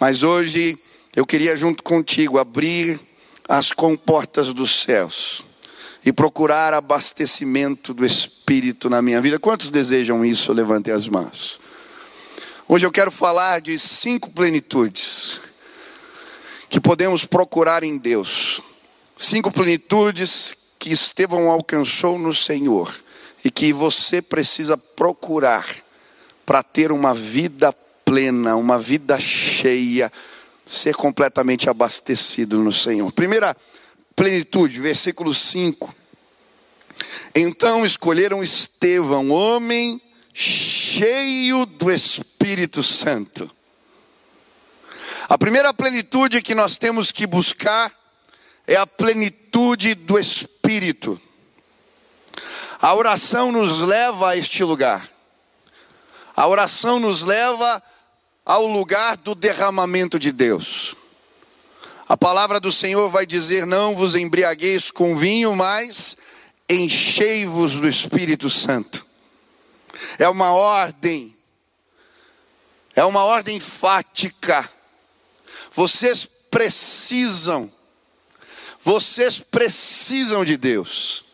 Mas 0.00 0.24
hoje 0.24 0.76
eu 1.14 1.24
queria, 1.24 1.56
junto 1.56 1.84
contigo, 1.84 2.38
abrir 2.38 2.98
as 3.48 3.70
comportas 3.70 4.52
dos 4.52 4.82
céus 4.82 5.44
e 6.04 6.12
procurar 6.12 6.74
abastecimento 6.74 7.94
do 7.94 8.04
Espírito 8.04 8.90
na 8.90 9.00
minha 9.00 9.20
vida. 9.20 9.38
Quantos 9.38 9.70
desejam 9.70 10.24
isso? 10.24 10.52
Levantem 10.52 10.92
as 10.92 11.06
mãos. 11.06 11.60
Hoje 12.66 12.84
eu 12.84 12.90
quero 12.90 13.10
falar 13.10 13.60
de 13.60 13.78
cinco 13.78 14.30
plenitudes 14.30 15.40
que 16.68 16.80
podemos 16.80 17.24
procurar 17.24 17.84
em 17.84 17.98
Deus. 17.98 18.71
Cinco 19.22 19.52
plenitudes 19.52 20.52
que 20.80 20.90
Estevão 20.90 21.48
alcançou 21.48 22.18
no 22.18 22.34
Senhor 22.34 22.92
e 23.44 23.52
que 23.52 23.72
você 23.72 24.20
precisa 24.20 24.76
procurar 24.76 25.64
para 26.44 26.60
ter 26.60 26.90
uma 26.90 27.14
vida 27.14 27.72
plena, 28.04 28.56
uma 28.56 28.80
vida 28.80 29.20
cheia, 29.20 30.12
ser 30.66 30.96
completamente 30.96 31.70
abastecido 31.70 32.58
no 32.58 32.72
Senhor. 32.72 33.12
Primeira 33.12 33.56
plenitude, 34.16 34.80
versículo 34.80 35.32
5. 35.32 35.94
Então 37.32 37.86
escolheram 37.86 38.42
Estevão, 38.42 39.30
homem 39.30 40.02
cheio 40.34 41.64
do 41.64 41.92
Espírito 41.92 42.82
Santo. 42.82 43.48
A 45.28 45.38
primeira 45.38 45.72
plenitude 45.72 46.42
que 46.42 46.56
nós 46.56 46.76
temos 46.76 47.12
que 47.12 47.24
buscar 47.24 48.01
é 48.66 48.76
a 48.76 48.86
plenitude 48.86 49.94
do 49.94 50.18
Espírito. 50.18 51.20
A 52.80 52.94
oração 52.94 53.52
nos 53.52 53.80
leva 53.80 54.30
a 54.30 54.36
este 54.36 54.64
lugar. 54.64 55.08
A 56.34 56.46
oração 56.46 56.98
nos 56.98 57.22
leva 57.22 57.82
ao 58.44 58.66
lugar 58.66 59.16
do 59.16 59.34
derramamento 59.34 60.18
de 60.18 60.32
Deus. 60.32 60.96
A 62.08 62.16
palavra 62.16 62.58
do 62.58 62.72
Senhor 62.72 63.08
vai 63.08 63.24
dizer: 63.24 63.66
Não 63.66 63.94
vos 63.94 64.14
embriagueis 64.14 64.90
com 64.90 65.14
vinho, 65.14 65.54
mas 65.54 66.16
enchei-vos 66.68 67.74
do 67.74 67.88
Espírito 67.88 68.50
Santo. 68.50 69.06
É 70.18 70.28
uma 70.28 70.52
ordem, 70.52 71.34
é 72.94 73.04
uma 73.04 73.24
ordem 73.24 73.60
fática. 73.60 74.68
Vocês 75.72 76.28
precisam, 76.50 77.70
vocês 78.84 79.38
precisam 79.38 80.44
de 80.44 80.56
Deus. 80.56 81.24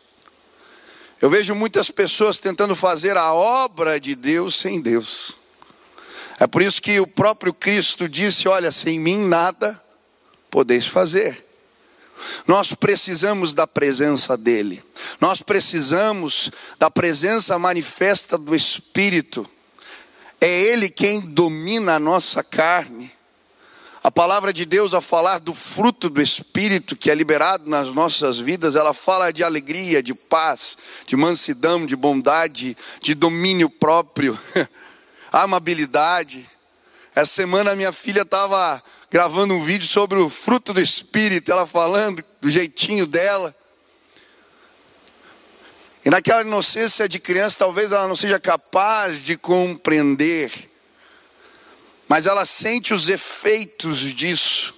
Eu 1.21 1.29
vejo 1.29 1.53
muitas 1.53 1.91
pessoas 1.91 2.37
tentando 2.37 2.75
fazer 2.75 3.17
a 3.17 3.33
obra 3.33 3.99
de 3.99 4.15
Deus 4.15 4.55
sem 4.55 4.79
Deus. 4.79 5.37
É 6.39 6.47
por 6.47 6.61
isso 6.61 6.81
que 6.81 6.99
o 6.99 7.07
próprio 7.07 7.53
Cristo 7.53 8.07
disse: 8.07 8.47
Olha, 8.47 8.71
sem 8.71 8.99
mim 8.99 9.27
nada 9.27 9.79
podeis 10.49 10.87
fazer. 10.87 11.45
Nós 12.47 12.73
precisamos 12.73 13.53
da 13.53 13.65
presença 13.65 14.37
dEle, 14.37 14.83
nós 15.21 15.41
precisamos 15.41 16.51
da 16.77 16.91
presença 16.91 17.57
manifesta 17.57 18.37
do 18.37 18.55
Espírito. 18.55 19.47
É 20.41 20.47
Ele 20.47 20.89
quem 20.89 21.21
domina 21.21 21.95
a 21.95 21.99
nossa 21.99 22.43
carne. 22.43 22.98
A 24.01 24.09
palavra 24.09 24.53
de 24.53 24.65
Deus, 24.65 24.93
a 24.93 25.01
falar 25.01 25.39
do 25.39 25.53
fruto 25.53 26.09
do 26.09 26.21
Espírito 26.21 26.95
que 26.95 27.11
é 27.11 27.15
liberado 27.15 27.69
nas 27.69 27.89
nossas 27.89 28.39
vidas, 28.39 28.75
ela 28.75 28.93
fala 28.93 29.31
de 29.31 29.43
alegria, 29.43 30.01
de 30.01 30.13
paz, 30.13 30.77
de 31.05 31.17
mansidão, 31.17 31.85
de 31.85 31.97
bondade, 31.97 32.77
de 33.01 33.13
domínio 33.13 33.69
próprio, 33.69 34.39
amabilidade. 35.33 36.49
Essa 37.13 37.33
semana 37.33 37.75
minha 37.75 37.91
filha 37.91 38.21
estava 38.21 38.81
gravando 39.11 39.53
um 39.53 39.63
vídeo 39.63 39.87
sobre 39.87 40.17
o 40.17 40.29
fruto 40.29 40.73
do 40.73 40.79
Espírito, 40.79 41.51
ela 41.51 41.67
falando 41.67 42.23
do 42.39 42.49
jeitinho 42.49 43.05
dela. 43.05 43.53
E 46.05 46.09
naquela 46.09 46.43
inocência 46.43 47.09
de 47.09 47.19
criança, 47.19 47.59
talvez 47.59 47.91
ela 47.91 48.07
não 48.07 48.15
seja 48.15 48.39
capaz 48.39 49.21
de 49.21 49.35
compreender, 49.37 50.68
mas 52.09 52.25
ela 52.25 52.43
sente 52.43 52.93
os 52.93 53.07
efeitos 53.07 53.99
disso, 54.13 54.73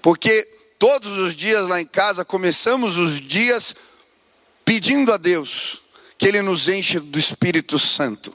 porque 0.00 0.42
todos 0.78 1.18
os 1.18 1.36
dias 1.36 1.68
lá 1.68 1.80
em 1.80 1.86
casa 1.86 2.24
começamos 2.24 2.96
os 2.96 3.20
dias 3.20 3.76
pedindo 4.64 5.12
a 5.12 5.18
Deus 5.18 5.82
que 6.18 6.26
Ele 6.26 6.40
nos 6.40 6.68
enche 6.68 6.98
do 6.98 7.18
Espírito 7.18 7.78
Santo. 7.78 8.32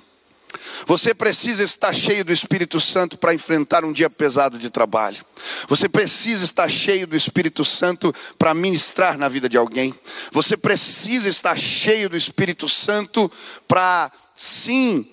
Você 0.86 1.14
precisa 1.14 1.64
estar 1.64 1.94
cheio 1.94 2.26
do 2.26 2.32
Espírito 2.32 2.80
Santo 2.80 3.18
para 3.18 3.34
enfrentar 3.34 3.86
um 3.86 3.94
dia 3.94 4.10
pesado 4.10 4.58
de 4.58 4.70
trabalho. 4.70 5.24
Você 5.68 5.88
precisa 5.88 6.44
estar 6.44 6.70
cheio 6.70 7.08
do 7.08 7.16
Espírito 7.16 7.64
Santo 7.64 8.14
para 8.38 8.54
ministrar 8.54 9.18
na 9.18 9.30
vida 9.30 9.48
de 9.48 9.58
alguém. 9.58 9.94
Você 10.32 10.58
precisa 10.58 11.30
estar 11.30 11.58
cheio 11.58 12.10
do 12.10 12.18
Espírito 12.18 12.68
Santo 12.68 13.32
para, 13.68 14.12
sim, 14.36 15.08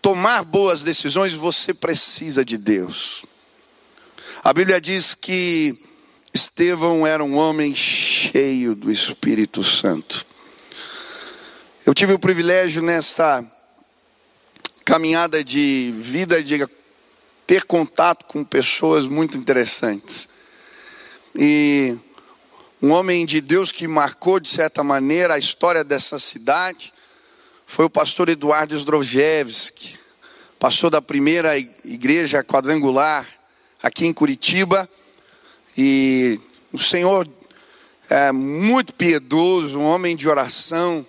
tomar 0.00 0.44
boas 0.44 0.82
decisões. 0.82 1.32
Você 1.32 1.72
precisa 1.74 2.44
de 2.44 2.56
Deus. 2.56 3.24
A 4.42 4.52
Bíblia 4.52 4.80
diz 4.80 5.14
que 5.14 5.78
Estevão 6.32 7.06
era 7.06 7.22
um 7.22 7.36
homem 7.36 7.74
cheio 7.74 8.74
do 8.74 8.90
Espírito 8.90 9.62
Santo. 9.62 10.26
Eu 11.84 11.94
tive 11.94 12.12
o 12.12 12.18
privilégio 12.18 12.82
nesta 12.82 13.44
caminhada 14.84 15.42
de 15.44 15.92
vida, 15.96 16.42
de 16.42 16.66
ter 17.46 17.64
contato 17.64 18.26
com 18.26 18.44
pessoas 18.44 19.08
muito 19.08 19.36
interessantes. 19.36 20.28
E 21.34 21.96
um 22.82 22.90
homem 22.92 23.26
de 23.26 23.40
Deus 23.40 23.70
que 23.70 23.86
marcou, 23.86 24.40
de 24.40 24.48
certa 24.48 24.82
maneira, 24.82 25.34
a 25.34 25.38
história 25.38 25.84
dessa 25.84 26.18
cidade 26.18 26.92
foi 27.70 27.84
o 27.84 27.90
pastor 27.90 28.28
Eduardo 28.28 28.76
Zdrojewski, 28.76 29.96
pastor 30.58 30.90
da 30.90 31.00
primeira 31.00 31.56
igreja 31.56 32.42
quadrangular 32.42 33.24
aqui 33.80 34.06
em 34.06 34.12
Curitiba. 34.12 34.90
E 35.78 36.40
o 36.72 36.78
Senhor 36.80 37.28
é 38.08 38.32
muito 38.32 38.92
piedoso, 38.92 39.78
um 39.78 39.84
homem 39.84 40.16
de 40.16 40.28
oração. 40.28 41.06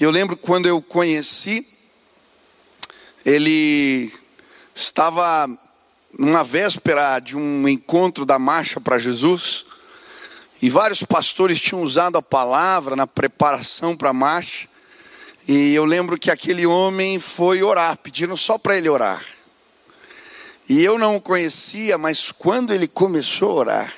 E 0.00 0.02
eu 0.02 0.10
lembro 0.10 0.36
quando 0.36 0.66
eu 0.66 0.82
conheci, 0.82 1.64
ele 3.24 4.12
estava 4.74 5.48
numa 6.18 6.42
véspera 6.42 7.20
de 7.20 7.36
um 7.36 7.68
encontro 7.68 8.26
da 8.26 8.36
marcha 8.36 8.80
para 8.80 8.98
Jesus, 8.98 9.64
e 10.60 10.68
vários 10.68 11.04
pastores 11.04 11.60
tinham 11.60 11.84
usado 11.84 12.18
a 12.18 12.22
palavra 12.22 12.96
na 12.96 13.06
preparação 13.06 13.96
para 13.96 14.10
a 14.10 14.12
marcha, 14.12 14.68
e 15.52 15.74
eu 15.74 15.84
lembro 15.84 16.16
que 16.16 16.30
aquele 16.30 16.64
homem 16.64 17.18
foi 17.18 17.60
orar, 17.60 17.96
pedindo 17.96 18.36
só 18.36 18.56
para 18.56 18.76
ele 18.78 18.88
orar. 18.88 19.20
E 20.68 20.80
eu 20.80 20.96
não 20.96 21.16
o 21.16 21.20
conhecia, 21.20 21.98
mas 21.98 22.30
quando 22.30 22.72
ele 22.72 22.86
começou 22.86 23.50
a 23.50 23.54
orar, 23.54 23.94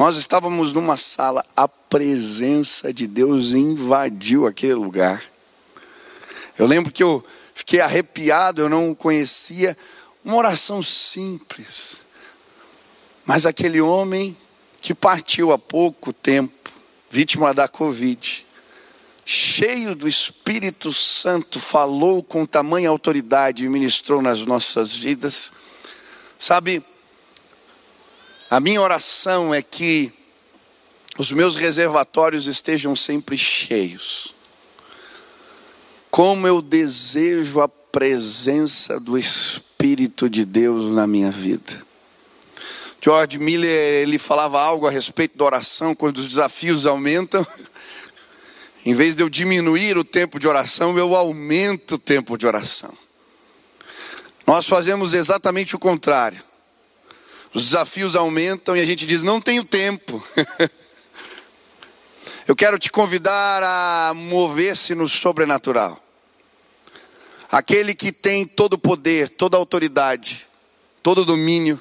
Nós 0.00 0.16
estávamos 0.16 0.72
numa 0.72 0.96
sala, 0.96 1.44
a 1.54 1.68
presença 1.68 2.90
de 2.90 3.06
Deus 3.06 3.52
invadiu 3.52 4.46
aquele 4.46 4.72
lugar. 4.72 5.22
Eu 6.58 6.66
lembro 6.66 6.90
que 6.90 7.02
eu 7.02 7.22
fiquei 7.54 7.80
arrepiado, 7.80 8.62
eu 8.62 8.68
não 8.70 8.94
conhecia 8.94 9.76
uma 10.24 10.36
oração 10.36 10.82
simples. 10.82 12.06
Mas 13.26 13.44
aquele 13.44 13.78
homem 13.78 14.34
que 14.80 14.94
partiu 14.94 15.52
há 15.52 15.58
pouco 15.58 16.14
tempo, 16.14 16.72
vítima 17.10 17.52
da 17.52 17.68
Covid, 17.68 18.46
cheio 19.60 19.94
do 19.94 20.08
Espírito 20.08 20.90
Santo, 20.90 21.60
falou 21.60 22.22
com 22.22 22.46
tamanha 22.46 22.88
autoridade 22.88 23.62
e 23.62 23.68
ministrou 23.68 24.22
nas 24.22 24.40
nossas 24.46 24.94
vidas. 24.94 25.52
Sabe, 26.38 26.82
a 28.48 28.58
minha 28.58 28.80
oração 28.80 29.52
é 29.52 29.60
que 29.60 30.10
os 31.18 31.30
meus 31.30 31.56
reservatórios 31.56 32.46
estejam 32.46 32.96
sempre 32.96 33.36
cheios. 33.36 34.34
Como 36.10 36.46
eu 36.46 36.62
desejo 36.62 37.60
a 37.60 37.68
presença 37.68 38.98
do 38.98 39.18
Espírito 39.18 40.30
de 40.30 40.46
Deus 40.46 40.90
na 40.94 41.06
minha 41.06 41.30
vida. 41.30 41.84
George 43.02 43.38
Miller, 43.38 44.02
ele 44.02 44.18
falava 44.18 44.58
algo 44.58 44.86
a 44.86 44.90
respeito 44.90 45.36
da 45.36 45.44
oração 45.44 45.94
quando 45.94 46.16
os 46.16 46.28
desafios 46.28 46.86
aumentam. 46.86 47.46
Em 48.84 48.94
vez 48.94 49.14
de 49.14 49.22
eu 49.22 49.28
diminuir 49.28 49.98
o 49.98 50.04
tempo 50.04 50.38
de 50.38 50.48
oração, 50.48 50.96
eu 50.96 51.14
aumento 51.14 51.96
o 51.96 51.98
tempo 51.98 52.38
de 52.38 52.46
oração. 52.46 52.96
Nós 54.46 54.66
fazemos 54.66 55.12
exatamente 55.12 55.76
o 55.76 55.78
contrário. 55.78 56.42
Os 57.52 57.64
desafios 57.64 58.16
aumentam 58.16 58.76
e 58.76 58.80
a 58.80 58.86
gente 58.86 59.04
diz: 59.04 59.22
não 59.22 59.40
tenho 59.40 59.64
tempo. 59.64 60.24
eu 62.48 62.56
quero 62.56 62.78
te 62.78 62.90
convidar 62.90 63.62
a 63.62 64.14
mover-se 64.14 64.94
no 64.94 65.08
sobrenatural. 65.08 66.02
Aquele 67.50 67.94
que 67.94 68.12
tem 68.12 68.46
todo 68.46 68.74
o 68.74 68.78
poder, 68.78 69.28
toda 69.28 69.56
a 69.56 69.60
autoridade, 69.60 70.46
todo 71.02 71.22
o 71.22 71.24
domínio, 71.24 71.78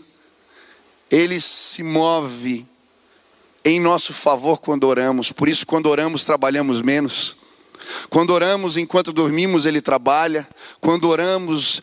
ele 1.09 1.39
se 1.39 1.81
move 1.83 2.65
em 3.63 3.79
nosso 3.79 4.13
favor 4.13 4.59
quando 4.59 4.85
oramos. 4.85 5.31
Por 5.31 5.49
isso, 5.49 5.65
quando 5.65 5.87
oramos, 5.87 6.25
trabalhamos 6.25 6.81
menos. 6.81 7.37
Quando 8.09 8.31
oramos 8.31 8.77
enquanto 8.77 9.11
dormimos, 9.11 9.65
Ele 9.65 9.81
trabalha. 9.81 10.47
Quando 10.79 11.07
oramos, 11.07 11.81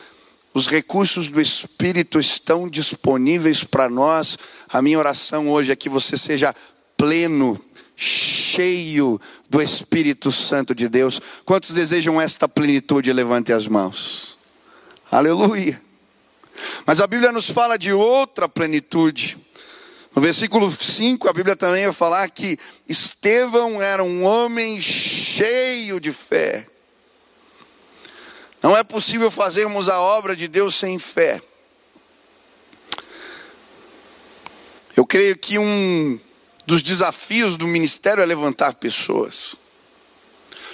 os 0.53 0.67
recursos 0.67 1.29
do 1.29 1.39
Espírito 1.39 2.19
estão 2.19 2.69
disponíveis 2.69 3.63
para 3.63 3.89
nós. 3.89 4.37
A 4.69 4.81
minha 4.81 4.97
oração 4.97 5.49
hoje 5.49 5.71
é 5.71 5.75
que 5.75 5.89
você 5.89 6.17
seja 6.17 6.55
pleno, 6.95 7.59
cheio 7.95 9.19
do 9.49 9.61
Espírito 9.61 10.31
Santo 10.31 10.73
de 10.73 10.89
Deus. 10.89 11.21
Quantos 11.45 11.71
desejam 11.71 12.19
esta 12.19 12.47
plenitude? 12.47 13.13
Levante 13.13 13.53
as 13.53 13.67
mãos. 13.67 14.37
Aleluia. 15.11 15.79
Mas 16.85 16.99
a 16.99 17.07
Bíblia 17.07 17.31
nos 17.31 17.49
fala 17.49 17.77
de 17.77 17.93
outra 17.93 18.49
plenitude. 18.49 19.37
No 20.17 20.21
versículo 20.21 20.71
5, 20.71 21.29
a 21.29 21.31
Bíblia 21.31 21.55
também 21.55 21.83
vai 21.83 21.93
falar 21.93 22.27
que 22.31 22.57
Estevão 22.89 23.79
era 23.79 24.03
um 24.03 24.23
homem 24.25 24.81
cheio 24.81 25.99
de 25.99 26.11
fé. 26.11 26.67
Não 28.59 28.75
é 28.75 28.83
possível 28.83 29.29
fazermos 29.29 29.87
a 29.87 30.01
obra 30.01 30.35
de 30.35 30.47
Deus 30.47 30.73
sem 30.73 30.97
fé. 30.97 31.39
Eu 34.95 35.05
creio 35.05 35.37
que 35.37 35.59
um 35.59 36.19
dos 36.65 36.81
desafios 36.81 37.55
do 37.55 37.67
ministério 37.67 38.23
é 38.23 38.25
levantar 38.25 38.73
pessoas. 38.73 39.55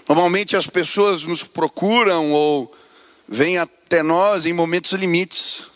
Normalmente 0.08 0.56
as 0.56 0.68
pessoas 0.68 1.24
nos 1.24 1.44
procuram 1.44 2.32
ou 2.32 2.74
vêm 3.28 3.58
até 3.58 4.02
nós 4.02 4.46
em 4.46 4.54
momentos 4.54 4.94
limites 4.94 5.73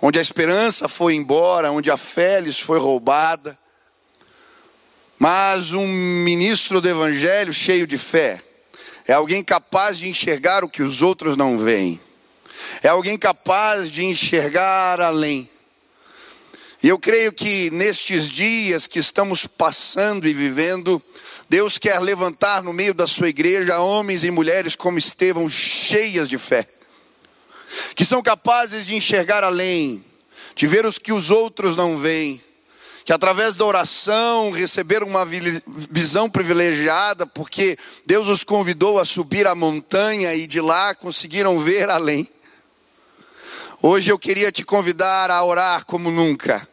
onde 0.00 0.18
a 0.18 0.22
esperança 0.22 0.88
foi 0.88 1.14
embora, 1.14 1.72
onde 1.72 1.90
a 1.90 1.96
fé 1.96 2.40
lhes 2.40 2.58
foi 2.58 2.78
roubada. 2.78 3.58
Mas 5.18 5.72
um 5.72 5.86
ministro 5.86 6.80
do 6.80 6.88
Evangelho 6.88 7.52
cheio 7.52 7.86
de 7.86 7.96
fé 7.96 8.42
é 9.06 9.12
alguém 9.12 9.44
capaz 9.44 9.98
de 9.98 10.08
enxergar 10.08 10.64
o 10.64 10.68
que 10.68 10.82
os 10.82 11.02
outros 11.02 11.36
não 11.36 11.58
veem, 11.58 12.00
é 12.82 12.88
alguém 12.88 13.18
capaz 13.18 13.90
de 13.90 14.04
enxergar 14.04 15.00
além. 15.00 15.48
E 16.82 16.88
eu 16.88 16.98
creio 16.98 17.32
que 17.32 17.70
nestes 17.70 18.30
dias 18.30 18.86
que 18.86 18.98
estamos 18.98 19.46
passando 19.46 20.28
e 20.28 20.34
vivendo, 20.34 21.02
Deus 21.48 21.78
quer 21.78 21.98
levantar 21.98 22.62
no 22.62 22.72
meio 22.72 22.92
da 22.92 23.06
sua 23.06 23.28
igreja 23.28 23.78
homens 23.78 24.22
e 24.22 24.30
mulheres 24.30 24.76
como 24.76 24.98
Estevão, 24.98 25.48
cheias 25.48 26.28
de 26.28 26.36
fé 26.36 26.66
que 27.94 28.04
são 28.04 28.22
capazes 28.22 28.86
de 28.86 28.94
enxergar 28.94 29.44
além, 29.44 30.04
de 30.54 30.66
ver 30.66 30.86
os 30.86 30.98
que 30.98 31.12
os 31.12 31.30
outros 31.30 31.76
não 31.76 31.98
veem, 31.98 32.40
que 33.04 33.12
através 33.12 33.56
da 33.56 33.64
oração 33.64 34.50
receberam 34.50 35.06
uma 35.06 35.26
visão 35.90 36.30
privilegiada, 36.30 37.26
porque 37.26 37.78
Deus 38.06 38.28
os 38.28 38.44
convidou 38.44 38.98
a 38.98 39.04
subir 39.04 39.46
a 39.46 39.54
montanha 39.54 40.34
e 40.34 40.46
de 40.46 40.60
lá 40.60 40.94
conseguiram 40.94 41.60
ver 41.60 41.90
além. 41.90 42.28
Hoje 43.82 44.10
eu 44.10 44.18
queria 44.18 44.50
te 44.50 44.64
convidar 44.64 45.30
a 45.30 45.44
orar 45.44 45.84
como 45.84 46.10
nunca, 46.10 46.66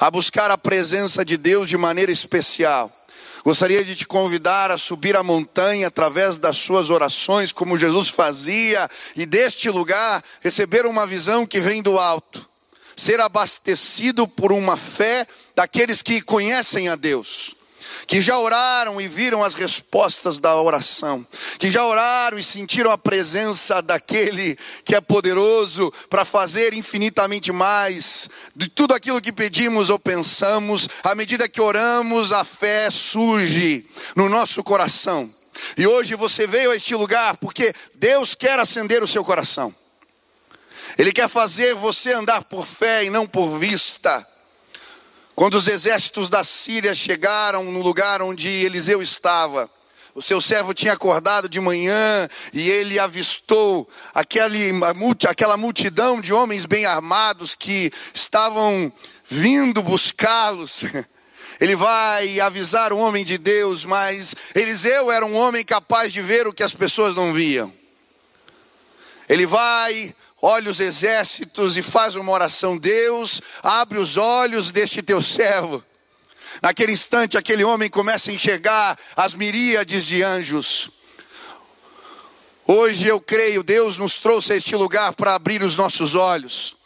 a 0.00 0.10
buscar 0.10 0.50
a 0.50 0.58
presença 0.58 1.24
de 1.24 1.36
Deus 1.36 1.68
de 1.68 1.76
maneira 1.76 2.10
especial 2.10 2.92
Gostaria 3.48 3.82
de 3.82 3.94
te 3.94 4.06
convidar 4.06 4.70
a 4.70 4.76
subir 4.76 5.16
a 5.16 5.22
montanha 5.22 5.86
através 5.86 6.36
das 6.36 6.58
suas 6.58 6.90
orações, 6.90 7.50
como 7.50 7.78
Jesus 7.78 8.10
fazia, 8.10 8.86
e 9.16 9.24
deste 9.24 9.70
lugar 9.70 10.22
receber 10.42 10.84
uma 10.84 11.06
visão 11.06 11.46
que 11.46 11.58
vem 11.58 11.82
do 11.82 11.98
alto, 11.98 12.46
ser 12.94 13.20
abastecido 13.20 14.28
por 14.28 14.52
uma 14.52 14.76
fé 14.76 15.26
daqueles 15.56 16.02
que 16.02 16.20
conhecem 16.20 16.90
a 16.90 16.94
Deus 16.94 17.56
que 18.08 18.22
já 18.22 18.38
oraram 18.38 18.98
e 18.98 19.06
viram 19.06 19.44
as 19.44 19.54
respostas 19.54 20.38
da 20.38 20.56
oração, 20.56 21.24
que 21.58 21.70
já 21.70 21.84
oraram 21.84 22.38
e 22.38 22.42
sentiram 22.42 22.90
a 22.90 22.96
presença 22.96 23.82
daquele 23.82 24.58
que 24.82 24.94
é 24.94 25.00
poderoso 25.00 25.92
para 26.08 26.24
fazer 26.24 26.72
infinitamente 26.72 27.52
mais 27.52 28.30
de 28.56 28.66
tudo 28.66 28.94
aquilo 28.94 29.20
que 29.20 29.30
pedimos 29.30 29.90
ou 29.90 29.98
pensamos, 29.98 30.88
à 31.04 31.14
medida 31.14 31.46
que 31.50 31.60
oramos, 31.60 32.32
a 32.32 32.44
fé 32.44 32.88
surge 32.90 33.84
no 34.16 34.30
nosso 34.30 34.64
coração. 34.64 35.30
E 35.76 35.86
hoje 35.86 36.14
você 36.14 36.46
veio 36.46 36.70
a 36.70 36.76
este 36.76 36.94
lugar 36.94 37.36
porque 37.36 37.74
Deus 37.96 38.34
quer 38.34 38.58
acender 38.58 39.02
o 39.02 39.08
seu 39.08 39.22
coração. 39.22 39.74
Ele 40.96 41.12
quer 41.12 41.28
fazer 41.28 41.74
você 41.74 42.14
andar 42.14 42.44
por 42.44 42.64
fé 42.64 43.04
e 43.04 43.10
não 43.10 43.26
por 43.26 43.58
vista. 43.58 44.26
Quando 45.38 45.54
os 45.54 45.68
exércitos 45.68 46.28
da 46.28 46.42
Síria 46.42 46.96
chegaram 46.96 47.62
no 47.62 47.80
lugar 47.80 48.20
onde 48.20 48.48
Eliseu 48.48 49.00
estava, 49.00 49.70
o 50.12 50.20
seu 50.20 50.40
servo 50.40 50.74
tinha 50.74 50.94
acordado 50.94 51.48
de 51.48 51.60
manhã 51.60 52.28
e 52.52 52.68
ele 52.68 52.98
avistou 52.98 53.88
aquela 54.12 55.56
multidão 55.56 56.20
de 56.20 56.32
homens 56.32 56.66
bem 56.66 56.86
armados 56.86 57.54
que 57.54 57.92
estavam 58.12 58.92
vindo 59.28 59.80
buscá-los. 59.80 60.84
Ele 61.60 61.76
vai 61.76 62.40
avisar 62.40 62.92
o 62.92 62.98
homem 62.98 63.24
de 63.24 63.38
Deus, 63.38 63.84
mas 63.84 64.34
Eliseu 64.56 65.10
era 65.10 65.24
um 65.24 65.36
homem 65.36 65.64
capaz 65.64 66.12
de 66.12 66.20
ver 66.20 66.48
o 66.48 66.52
que 66.52 66.64
as 66.64 66.74
pessoas 66.74 67.14
não 67.14 67.32
viam. 67.32 67.72
Ele 69.28 69.46
vai 69.46 70.14
olha 70.40 70.70
os 70.70 70.80
exércitos 70.80 71.76
e 71.76 71.82
faz 71.82 72.14
uma 72.14 72.32
oração: 72.32 72.76
Deus, 72.76 73.40
abre 73.62 73.98
os 73.98 74.16
olhos 74.16 74.70
deste 74.70 75.02
teu 75.02 75.22
servo. 75.22 75.84
Naquele 76.62 76.92
instante, 76.92 77.36
aquele 77.36 77.62
homem 77.64 77.90
começa 77.90 78.30
a 78.30 78.34
enxergar 78.34 78.98
as 79.16 79.34
miríades 79.34 80.04
de 80.04 80.22
anjos. 80.22 80.90
Hoje 82.66 83.06
eu 83.06 83.20
creio, 83.20 83.62
Deus 83.62 83.96
nos 83.96 84.18
trouxe 84.18 84.52
a 84.52 84.56
este 84.56 84.74
lugar 84.74 85.12
para 85.14 85.34
abrir 85.34 85.62
os 85.62 85.76
nossos 85.76 86.14
olhos, 86.14 86.76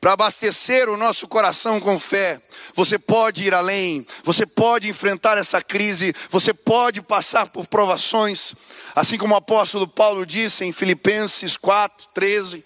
para 0.00 0.14
abastecer 0.14 0.88
o 0.88 0.96
nosso 0.96 1.28
coração 1.28 1.78
com 1.78 1.98
fé. 2.00 2.40
Você 2.74 2.98
pode 2.98 3.44
ir 3.44 3.54
além, 3.54 4.06
você 4.24 4.46
pode 4.46 4.88
enfrentar 4.88 5.38
essa 5.38 5.60
crise, 5.60 6.14
você 6.30 6.54
pode 6.54 7.02
passar 7.02 7.46
por 7.46 7.66
provações, 7.66 8.54
assim 8.94 9.18
como 9.18 9.34
o 9.34 9.36
apóstolo 9.36 9.86
Paulo 9.86 10.24
disse 10.24 10.64
em 10.64 10.72
Filipenses 10.72 11.56
4, 11.56 12.08
13 12.14 12.64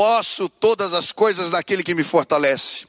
posso 0.00 0.48
todas 0.48 0.94
as 0.94 1.12
coisas 1.12 1.50
naquele 1.50 1.82
que 1.82 1.94
me 1.94 2.02
fortalece. 2.02 2.86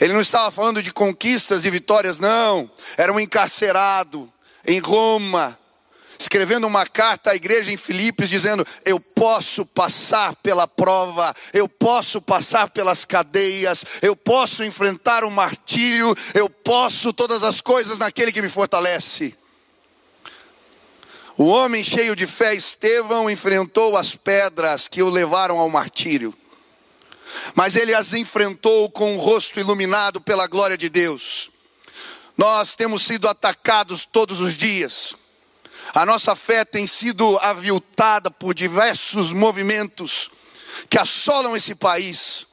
Ele 0.00 0.12
não 0.12 0.20
estava 0.20 0.50
falando 0.50 0.82
de 0.82 0.92
conquistas 0.92 1.64
e 1.64 1.70
vitórias, 1.70 2.18
não. 2.18 2.68
Era 2.96 3.12
um 3.12 3.20
encarcerado 3.20 4.28
em 4.66 4.80
Roma. 4.80 5.56
escrevendo 6.18 6.66
uma 6.66 6.86
carta 6.86 7.30
à 7.30 7.36
igreja 7.36 7.70
em 7.70 7.76
Filipos, 7.76 8.28
dizendo: 8.28 8.66
Eu 8.84 8.98
posso 8.98 9.64
passar 9.64 10.34
pela 10.34 10.66
prova, 10.66 11.32
eu 11.52 11.68
posso 11.68 12.20
passar 12.20 12.68
pelas 12.68 13.04
cadeias, 13.04 13.84
eu 14.02 14.16
posso 14.16 14.64
enfrentar 14.64 15.22
o 15.22 15.30
martírio, 15.30 16.12
eu 16.34 16.50
posso 16.50 17.12
todas 17.12 17.44
as 17.44 17.60
coisas 17.60 17.96
naquele 17.96 18.32
que 18.32 18.42
me 18.42 18.48
fortalece. 18.48 19.36
O 21.36 21.46
homem 21.46 21.82
cheio 21.82 22.14
de 22.14 22.28
fé, 22.28 22.54
Estevão, 22.54 23.28
enfrentou 23.28 23.96
as 23.96 24.14
pedras 24.14 24.86
que 24.86 25.02
o 25.02 25.10
levaram 25.10 25.58
ao 25.58 25.68
martírio, 25.68 26.32
mas 27.54 27.74
ele 27.74 27.92
as 27.92 28.12
enfrentou 28.12 28.88
com 28.90 29.16
o 29.16 29.20
rosto 29.20 29.58
iluminado 29.58 30.20
pela 30.20 30.46
glória 30.46 30.78
de 30.78 30.88
Deus. 30.88 31.50
Nós 32.36 32.76
temos 32.76 33.02
sido 33.02 33.28
atacados 33.28 34.04
todos 34.04 34.40
os 34.40 34.56
dias. 34.56 35.16
A 35.92 36.06
nossa 36.06 36.36
fé 36.36 36.64
tem 36.64 36.86
sido 36.86 37.36
aviltada 37.38 38.30
por 38.30 38.54
diversos 38.54 39.32
movimentos 39.32 40.30
que 40.88 40.98
assolam 40.98 41.56
esse 41.56 41.74
país, 41.74 42.46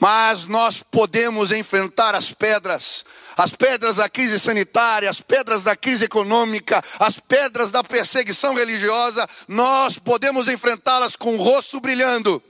mas 0.00 0.46
nós 0.46 0.82
podemos 0.82 1.50
enfrentar 1.50 2.14
as 2.14 2.32
pedras, 2.32 3.04
as 3.42 3.52
pedras 3.52 3.96
da 3.96 4.08
crise 4.08 4.38
sanitária, 4.38 5.10
as 5.10 5.20
pedras 5.20 5.64
da 5.64 5.74
crise 5.74 6.04
econômica, 6.04 6.80
as 7.00 7.18
pedras 7.18 7.72
da 7.72 7.82
perseguição 7.82 8.54
religiosa, 8.54 9.28
nós 9.48 9.98
podemos 9.98 10.46
enfrentá-las 10.46 11.16
com 11.16 11.34
o 11.34 11.42
rosto 11.42 11.80
brilhando, 11.80 12.40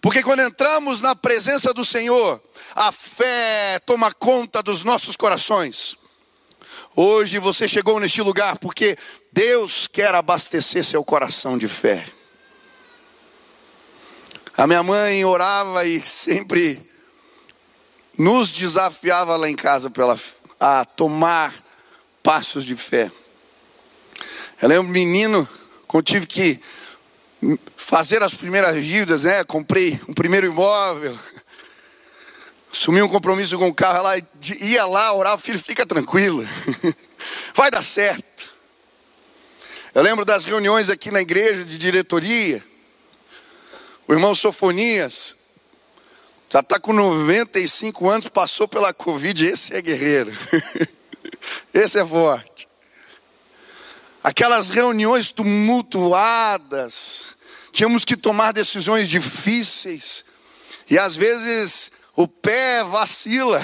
porque 0.00 0.22
quando 0.22 0.40
entramos 0.40 1.02
na 1.02 1.14
presença 1.14 1.74
do 1.74 1.84
Senhor, 1.84 2.42
a 2.74 2.90
fé 2.90 3.78
toma 3.84 4.10
conta 4.10 4.62
dos 4.62 4.82
nossos 4.84 5.16
corações. 5.16 5.96
Hoje 6.96 7.38
você 7.38 7.68
chegou 7.68 8.00
neste 8.00 8.22
lugar 8.22 8.56
porque 8.56 8.96
Deus 9.34 9.86
quer 9.86 10.14
abastecer 10.14 10.82
seu 10.82 11.04
coração 11.04 11.58
de 11.58 11.68
fé. 11.68 12.06
A 14.56 14.66
minha 14.66 14.82
mãe 14.82 15.26
orava 15.26 15.84
e 15.84 16.00
sempre 16.00 16.80
nos 18.18 18.50
desafiava 18.50 19.36
lá 19.36 19.48
em 19.48 19.56
casa 19.56 19.90
pela, 19.90 20.18
a 20.60 20.84
tomar 20.84 21.54
passos 22.22 22.64
de 22.64 22.76
fé. 22.76 23.10
Eu 24.60 24.68
lembro, 24.68 24.92
menino, 24.92 25.48
quando 25.86 26.04
tive 26.04 26.26
que 26.26 26.60
fazer 27.76 28.22
as 28.22 28.34
primeiras 28.34 28.84
dívidas, 28.84 29.24
né? 29.24 29.42
Comprei 29.44 30.00
um 30.08 30.14
primeiro 30.14 30.46
imóvel, 30.46 31.18
assumi 32.72 33.02
um 33.02 33.08
compromisso 33.08 33.58
com 33.58 33.68
o 33.68 33.74
carro, 33.74 33.98
ela 33.98 34.16
ia 34.60 34.86
lá 34.86 35.12
orar, 35.12 35.36
filho, 35.38 35.58
fica 35.58 35.84
tranquilo, 35.84 36.46
vai 37.54 37.70
dar 37.70 37.82
certo. 37.82 38.52
Eu 39.94 40.02
lembro 40.02 40.24
das 40.24 40.44
reuniões 40.44 40.88
aqui 40.88 41.10
na 41.10 41.20
igreja 41.20 41.64
de 41.64 41.76
diretoria. 41.76 42.64
O 44.08 44.12
irmão 44.14 44.34
Sofonias, 44.34 45.36
já 46.52 46.60
está 46.60 46.78
com 46.78 46.92
95 46.92 48.10
anos, 48.10 48.28
passou 48.28 48.68
pela 48.68 48.92
Covid, 48.92 49.46
esse 49.46 49.74
é 49.74 49.80
guerreiro. 49.80 50.30
esse 51.72 51.98
é 51.98 52.04
forte. 52.04 52.68
Aquelas 54.22 54.68
reuniões 54.68 55.30
tumultuadas, 55.30 57.36
tínhamos 57.72 58.04
que 58.04 58.18
tomar 58.18 58.52
decisões 58.52 59.08
difíceis, 59.08 60.26
e 60.90 60.98
às 60.98 61.16
vezes 61.16 61.90
o 62.14 62.28
pé 62.28 62.84
vacila. 62.84 63.58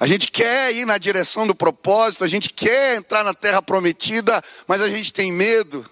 A 0.00 0.06
gente 0.06 0.32
quer 0.32 0.74
ir 0.74 0.86
na 0.86 0.96
direção 0.96 1.46
do 1.46 1.54
propósito, 1.54 2.24
a 2.24 2.28
gente 2.28 2.48
quer 2.48 2.96
entrar 2.96 3.22
na 3.22 3.34
terra 3.34 3.60
prometida, 3.60 4.42
mas 4.66 4.80
a 4.80 4.88
gente 4.88 5.12
tem 5.12 5.30
medo. 5.30 5.84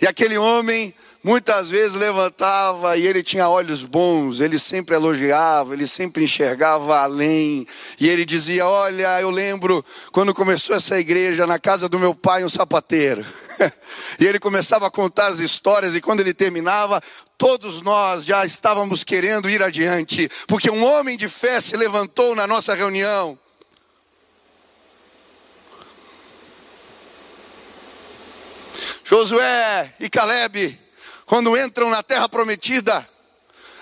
E 0.00 0.06
aquele 0.06 0.38
homem 0.38 0.94
muitas 1.26 1.68
vezes 1.68 1.96
levantava 1.96 2.96
e 2.96 3.04
ele 3.04 3.20
tinha 3.20 3.48
olhos 3.48 3.84
bons, 3.84 4.38
ele 4.38 4.60
sempre 4.60 4.94
elogiava, 4.94 5.74
ele 5.74 5.84
sempre 5.84 6.22
enxergava 6.22 6.98
além. 6.98 7.66
E 7.98 8.08
ele 8.08 8.24
dizia: 8.24 8.64
Olha, 8.64 9.20
eu 9.20 9.28
lembro 9.28 9.84
quando 10.12 10.32
começou 10.32 10.76
essa 10.76 10.96
igreja 11.00 11.44
na 11.44 11.58
casa 11.58 11.88
do 11.88 11.98
meu 11.98 12.14
pai, 12.14 12.44
um 12.44 12.48
sapateiro. 12.48 13.26
e 14.20 14.24
ele 14.24 14.38
começava 14.38 14.86
a 14.86 14.90
contar 14.90 15.26
as 15.26 15.40
histórias, 15.40 15.96
e 15.96 16.00
quando 16.00 16.20
ele 16.20 16.32
terminava, 16.32 17.02
todos 17.36 17.82
nós 17.82 18.24
já 18.24 18.46
estávamos 18.46 19.02
querendo 19.02 19.50
ir 19.50 19.60
adiante, 19.64 20.30
porque 20.46 20.70
um 20.70 20.84
homem 20.84 21.16
de 21.16 21.28
fé 21.28 21.60
se 21.60 21.76
levantou 21.76 22.36
na 22.36 22.46
nossa 22.46 22.72
reunião. 22.72 23.36
Josué 29.02 29.94
e 30.00 30.08
Caleb, 30.08 30.85
quando 31.26 31.56
entram 31.58 31.90
na 31.90 32.04
terra 32.04 32.28
prometida, 32.28 33.06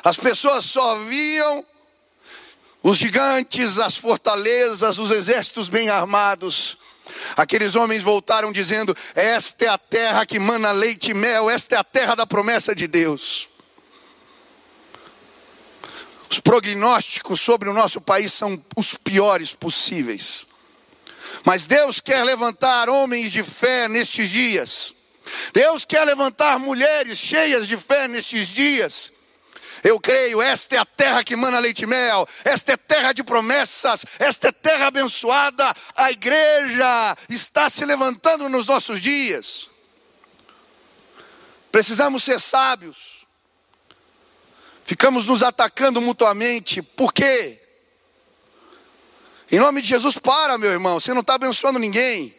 as 0.03 0.17
pessoas 0.17 0.65
só 0.65 0.97
viam 1.05 1.65
os 2.83 2.97
gigantes, 2.97 3.79
as 3.79 3.97
fortalezas, 3.97 4.99
os 4.99 5.11
exércitos 5.11 5.69
bem 5.69 5.91
armados. 5.91 6.79
Aqueles 7.37 7.75
homens 7.75 8.03
voltaram 8.03 8.51
dizendo: 8.51 8.97
Esta 9.15 9.67
é 9.67 9.69
a 9.69 9.79
terra 9.79 10.25
que 10.25 10.39
mana 10.39 10.73
leite 10.73 11.11
e 11.11 11.15
mel, 11.15 11.51
esta 11.51 11.75
é 11.75 11.79
a 11.79 11.85
terra 11.85 12.15
da 12.15 12.27
promessa 12.27 12.75
de 12.75 12.87
Deus. 12.87 13.49
Os 16.31 16.41
prognósticos 16.41 17.41
sobre 17.43 17.69
o 17.69 17.75
nosso 17.75 18.01
país 18.01 18.33
são 18.33 18.61
os 18.75 18.95
piores 18.95 19.55
possíveis. 19.55 20.47
Mas 21.45 21.67
Deus 21.67 22.01
quer 22.01 22.25
levantar 22.25 22.89
homens 22.89 23.31
de 23.31 23.45
fé 23.45 23.87
nestes 23.87 24.31
dias. 24.31 25.04
Deus 25.53 25.85
quer 25.85 26.05
levantar 26.05 26.59
mulheres 26.59 27.19
cheias 27.19 27.67
de 27.67 27.77
fé 27.77 28.09
nestes 28.09 28.49
dias 28.49 29.13
eu 29.85 30.01
creio, 30.01 30.41
esta 30.41 30.77
é 30.77 30.79
a 30.79 30.85
terra 30.87 31.23
que 31.23 31.37
mana 31.37 31.59
leite 31.59 31.83
e 31.83 31.87
mel, 31.87 32.27
esta 32.43 32.73
é 32.73 32.77
terra 32.77 33.13
de 33.13 33.23
promessas, 33.23 34.07
esta 34.19 34.49
é 34.49 34.53
terra 34.53 34.87
abençoada. 34.87 35.77
A 35.95 36.11
igreja 36.11 37.19
está 37.29 37.69
se 37.69 37.85
levantando 37.85 38.49
nos 38.49 38.67
nossos 38.67 38.99
dias. 38.99 39.69
Precisamos 41.71 42.25
ser 42.25 42.41
sábios. 42.41 43.27
Ficamos 44.87 45.27
nos 45.27 45.43
atacando 45.43 46.01
mutuamente, 46.01 46.81
por 46.81 47.13
quê? 47.13 47.61
Em 49.53 49.59
nome 49.59 49.83
de 49.83 49.89
Jesus, 49.89 50.17
para, 50.17 50.57
meu 50.57 50.73
irmão, 50.73 50.99
você 50.99 51.13
não 51.13 51.21
está 51.21 51.35
abençoando 51.35 51.79
ninguém. 51.79 52.35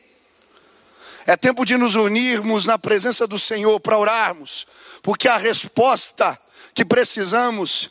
É 1.26 1.36
tempo 1.36 1.66
de 1.66 1.76
nos 1.76 1.96
unirmos 1.96 2.66
na 2.66 2.78
presença 2.78 3.26
do 3.26 3.40
Senhor 3.40 3.80
para 3.80 3.98
orarmos, 3.98 4.68
porque 5.02 5.28
a 5.28 5.38
resposta 5.38 6.40
que 6.74 6.86
precisamos, 6.86 7.90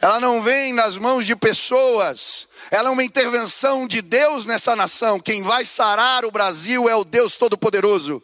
ela 0.00 0.20
não 0.20 0.42
vem 0.42 0.72
nas 0.74 0.98
mãos 0.98 1.24
de 1.24 1.34
pessoas, 1.34 2.48
ela 2.70 2.88
é 2.88 2.92
uma 2.92 3.04
intervenção 3.04 3.86
de 3.86 4.02
Deus 4.02 4.44
nessa 4.44 4.76
nação. 4.76 5.18
Quem 5.18 5.42
vai 5.42 5.64
sarar 5.64 6.24
o 6.26 6.30
Brasil 6.30 6.88
é 6.88 6.94
o 6.94 7.04
Deus 7.04 7.36
Todo-Poderoso. 7.36 8.22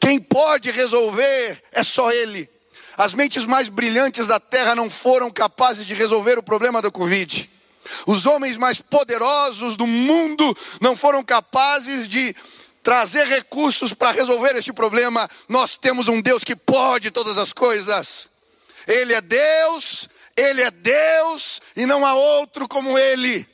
Quem 0.00 0.20
pode 0.20 0.70
resolver 0.70 1.62
é 1.72 1.82
só 1.82 2.10
Ele. 2.10 2.48
As 2.96 3.12
mentes 3.12 3.44
mais 3.44 3.68
brilhantes 3.68 4.28
da 4.28 4.38
terra 4.38 4.74
não 4.74 4.88
foram 4.88 5.30
capazes 5.30 5.84
de 5.84 5.94
resolver 5.94 6.38
o 6.38 6.42
problema 6.42 6.80
da 6.80 6.90
Covid. 6.90 7.50
Os 8.06 8.24
homens 8.24 8.56
mais 8.56 8.80
poderosos 8.80 9.76
do 9.76 9.86
mundo 9.86 10.56
não 10.80 10.96
foram 10.96 11.22
capazes 11.22 12.08
de 12.08 12.34
trazer 12.84 13.26
recursos 13.26 13.94
para 13.94 14.10
resolver 14.10 14.54
este 14.54 14.72
problema. 14.72 15.28
Nós 15.48 15.78
temos 15.78 16.06
um 16.06 16.20
Deus 16.20 16.44
que 16.44 16.54
pode 16.54 17.10
todas 17.10 17.38
as 17.38 17.52
coisas. 17.52 18.28
Ele 18.86 19.14
é 19.14 19.22
Deus, 19.22 20.08
Ele 20.36 20.60
é 20.60 20.70
Deus 20.70 21.62
e 21.74 21.86
não 21.86 22.04
há 22.04 22.14
outro 22.14 22.68
como 22.68 22.98
Ele. 22.98 23.48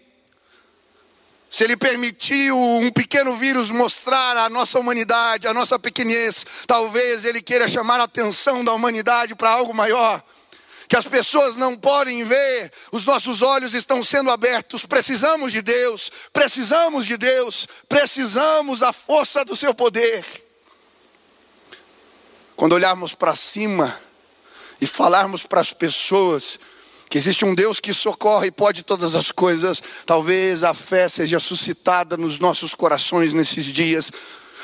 Se 1.49 1.63
Ele 1.63 1.77
permitiu 1.77 2.59
um 2.59 2.91
pequeno 2.91 3.37
vírus 3.37 3.71
mostrar 3.71 4.37
a 4.37 4.51
nossa 4.51 4.79
humanidade, 4.79 5.47
a 5.47 5.55
nossa 5.55 5.79
pequenez, 5.79 6.45
talvez 6.67 7.25
Ele 7.25 7.41
queira 7.41 7.69
chamar 7.69 8.01
a 8.01 8.05
atenção 8.05 8.65
da 8.65 8.73
humanidade 8.73 9.37
para 9.37 9.51
algo 9.51 9.73
maior. 9.73 10.23
Que 10.91 10.97
as 10.97 11.07
pessoas 11.07 11.57
não 11.57 11.75
podem 11.75 12.25
ver, 12.25 12.71
os 12.93 13.07
nossos 13.07 13.41
olhos 13.41 13.73
estão 13.73 14.05
sendo 14.05 14.31
abertos. 14.31 14.85
Precisamos 14.85 15.53
de 15.53 15.63
Deus, 15.63 16.11
precisamos 16.33 17.07
de 17.07 17.17
Deus, 17.17 17.67
precisamos 17.89 18.81
da 18.81 18.93
força 18.93 19.43
do 19.45 19.57
Seu 19.57 19.73
poder. 19.73 20.23
Quando 22.55 22.75
olharmos 22.75 23.15
para 23.15 23.35
cima, 23.35 23.99
e 24.81 24.87
falarmos 24.87 25.45
para 25.45 25.61
as 25.61 25.73
pessoas 25.73 26.59
que 27.09 27.19
existe 27.19 27.45
um 27.45 27.55
Deus 27.55 27.81
que 27.81 27.93
socorre 27.93 28.47
e 28.47 28.53
pode 28.53 28.85
todas 28.85 29.15
as 29.15 29.33
coisas, 29.33 29.83
talvez 30.07 30.63
a 30.63 30.73
fé 30.73 31.09
seja 31.09 31.41
suscitada 31.41 32.17
nos 32.17 32.39
nossos 32.39 32.75
corações 32.75 33.35
nesses 33.35 33.65
dias. 33.65 34.13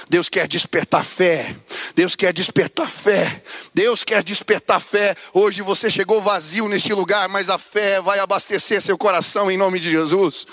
Deus 0.09 0.29
quer 0.29 0.47
despertar 0.47 1.05
fé. 1.05 1.55
Deus 1.95 2.15
quer 2.15 2.33
despertar 2.33 2.89
fé. 2.89 3.43
Deus 3.75 4.05
quer 4.05 4.23
despertar 4.23 4.81
fé. 4.81 5.15
Hoje 5.33 5.63
você 5.63 5.91
chegou 5.91 6.23
vazio 6.23 6.69
neste 6.69 6.93
lugar, 6.93 7.29
mas 7.29 7.51
a 7.51 7.59
fé 7.59 8.01
vai 8.01 8.21
abastecer 8.21 8.81
seu 8.81 8.97
coração 8.97 9.51
em 9.51 9.57
nome 9.57 9.81
de 9.81 9.91
Jesus. 9.91 10.47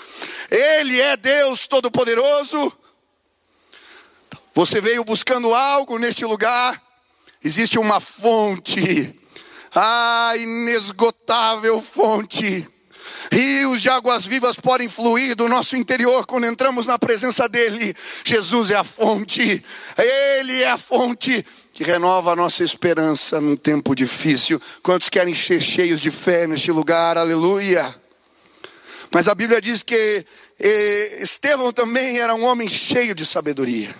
Ele 0.50 1.00
é 1.00 1.16
Deus 1.16 1.66
Todo-Poderoso. 1.66 2.72
Você 4.54 4.80
veio 4.80 5.04
buscando 5.04 5.52
algo 5.52 5.98
neste 5.98 6.24
lugar, 6.24 6.80
existe 7.42 7.76
uma 7.76 7.98
fonte, 7.98 9.12
a 9.74 10.32
inesgotável 10.36 11.82
fonte. 11.82 12.68
Rios 13.32 13.82
de 13.82 13.88
águas 13.88 14.24
vivas 14.26 14.56
podem 14.56 14.88
fluir 14.88 15.34
do 15.34 15.48
nosso 15.48 15.76
interior 15.76 16.26
quando 16.26 16.46
entramos 16.46 16.86
na 16.86 16.98
presença 16.98 17.48
dEle. 17.48 17.94
Jesus 18.24 18.70
é 18.70 18.76
a 18.76 18.84
fonte, 18.84 19.64
Ele 19.96 20.62
é 20.62 20.70
a 20.70 20.78
fonte 20.78 21.44
que 21.72 21.82
renova 21.82 22.32
a 22.32 22.36
nossa 22.36 22.62
esperança 22.62 23.40
num 23.40 23.56
tempo 23.56 23.94
difícil. 23.94 24.60
Quantos 24.82 25.08
querem 25.08 25.34
ser 25.34 25.60
cheios 25.60 26.00
de 26.00 26.10
fé 26.10 26.46
neste 26.46 26.70
lugar? 26.70 27.18
Aleluia. 27.18 27.94
Mas 29.12 29.26
a 29.26 29.34
Bíblia 29.34 29.60
diz 29.60 29.82
que 29.82 30.24
Estevão 31.20 31.72
também 31.72 32.20
era 32.20 32.34
um 32.34 32.44
homem 32.44 32.68
cheio 32.68 33.14
de 33.14 33.26
sabedoria. 33.26 33.94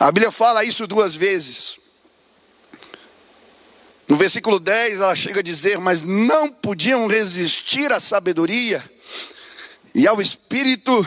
A 0.00 0.10
Bíblia 0.12 0.32
fala 0.32 0.64
isso 0.64 0.86
duas 0.86 1.14
vezes. 1.14 1.87
Versículo 4.18 4.58
10 4.58 5.00
ela 5.00 5.14
chega 5.14 5.38
a 5.38 5.44
dizer: 5.44 5.78
Mas 5.78 6.02
não 6.02 6.50
podiam 6.50 7.06
resistir 7.06 7.92
à 7.92 8.00
sabedoria 8.00 8.84
e 9.94 10.08
ao 10.08 10.20
espírito 10.20 11.06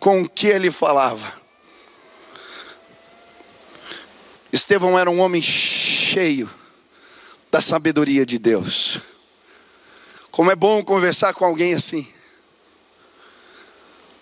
com 0.00 0.26
que 0.26 0.46
ele 0.46 0.70
falava. 0.70 1.38
Estevão 4.50 4.98
era 4.98 5.10
um 5.10 5.20
homem 5.20 5.42
cheio 5.42 6.50
da 7.52 7.60
sabedoria 7.60 8.24
de 8.24 8.38
Deus. 8.38 8.98
Como 10.30 10.50
é 10.50 10.56
bom 10.56 10.82
conversar 10.82 11.34
com 11.34 11.44
alguém 11.44 11.74
assim. 11.74 12.10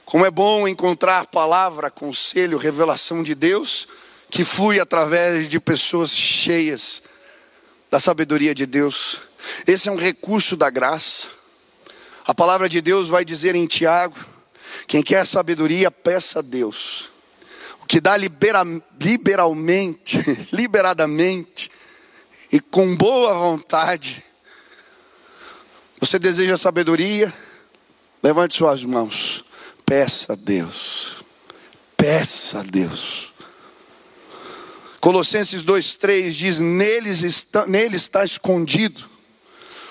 Como 0.04 0.26
é 0.26 0.32
bom 0.32 0.66
encontrar 0.66 1.26
palavra, 1.26 1.92
conselho, 1.92 2.58
revelação 2.58 3.22
de 3.22 3.36
Deus 3.36 3.86
que 4.28 4.44
flui 4.44 4.80
através 4.80 5.48
de 5.48 5.60
pessoas 5.60 6.10
cheias 6.10 7.15
da 7.90 8.00
sabedoria 8.00 8.54
de 8.54 8.66
Deus. 8.66 9.20
Esse 9.66 9.88
é 9.88 9.92
um 9.92 9.96
recurso 9.96 10.56
da 10.56 10.70
graça. 10.70 11.28
A 12.26 12.34
palavra 12.34 12.68
de 12.68 12.80
Deus 12.80 13.08
vai 13.08 13.24
dizer 13.24 13.54
em 13.54 13.66
Tiago: 13.66 14.16
quem 14.86 15.02
quer 15.02 15.26
sabedoria, 15.26 15.90
peça 15.90 16.40
a 16.40 16.42
Deus 16.42 17.16
que 17.86 18.00
dá 18.00 18.16
libera, 18.16 18.62
liberalmente, 19.00 20.18
liberadamente 20.52 21.70
e 22.52 22.60
com 22.60 22.96
boa 22.96 23.34
vontade. 23.34 24.24
Você 26.00 26.18
deseja 26.18 26.56
sabedoria? 26.56 27.32
Levante 28.22 28.56
suas 28.56 28.84
mãos. 28.84 29.44
Peça 29.84 30.32
a 30.32 30.36
Deus. 30.36 31.22
Peça 31.96 32.60
a 32.60 32.62
Deus. 32.62 33.32
Colossenses 35.06 35.62
2,3 35.62 36.30
diz: 36.30 36.58
Neles 36.58 37.22
está, 37.22 37.64
nele 37.64 37.94
está 37.94 38.24
escondido 38.24 39.08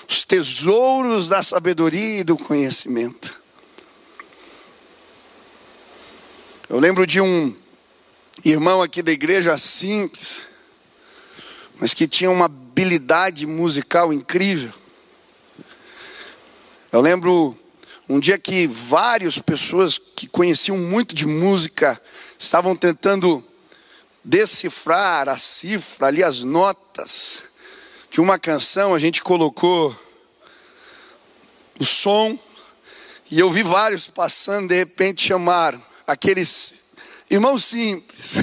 os 0.06 0.22
tesouros 0.22 1.26
da 1.26 1.42
sabedoria 1.42 2.20
e 2.20 2.22
do 2.22 2.36
conhecimento. 2.36 3.34
Eu 6.68 6.78
lembro 6.78 7.06
de 7.06 7.18
um 7.18 7.56
irmão 8.44 8.82
aqui 8.82 9.00
da 9.00 9.10
igreja 9.10 9.56
simples, 9.56 10.42
mas 11.80 11.94
que 11.94 12.06
tinha 12.06 12.30
uma 12.30 12.44
habilidade 12.44 13.46
musical 13.46 14.12
incrível. 14.12 14.70
Eu 16.92 17.00
lembro 17.00 17.58
um 18.06 18.20
dia 18.20 18.36
que 18.36 18.66
várias 18.66 19.38
pessoas 19.38 19.96
que 19.96 20.26
conheciam 20.26 20.76
muito 20.76 21.14
de 21.14 21.24
música 21.24 21.98
estavam 22.38 22.76
tentando 22.76 23.42
decifrar 24.26 25.28
a 25.28 25.38
cifra, 25.38 26.08
ali 26.08 26.24
as 26.24 26.42
notas 26.42 27.44
de 28.10 28.20
uma 28.20 28.40
canção, 28.40 28.92
a 28.92 28.98
gente 28.98 29.22
colocou 29.22 29.96
o 31.78 31.84
som 31.84 32.36
e 33.30 33.38
eu 33.38 33.48
vi 33.50 33.62
vários 33.62 34.08
passando, 34.08 34.68
de 34.68 34.74
repente 34.74 35.22
chamaram 35.28 35.80
aqueles 36.06 36.86
Irmão 37.30 37.58
simples. 37.58 38.36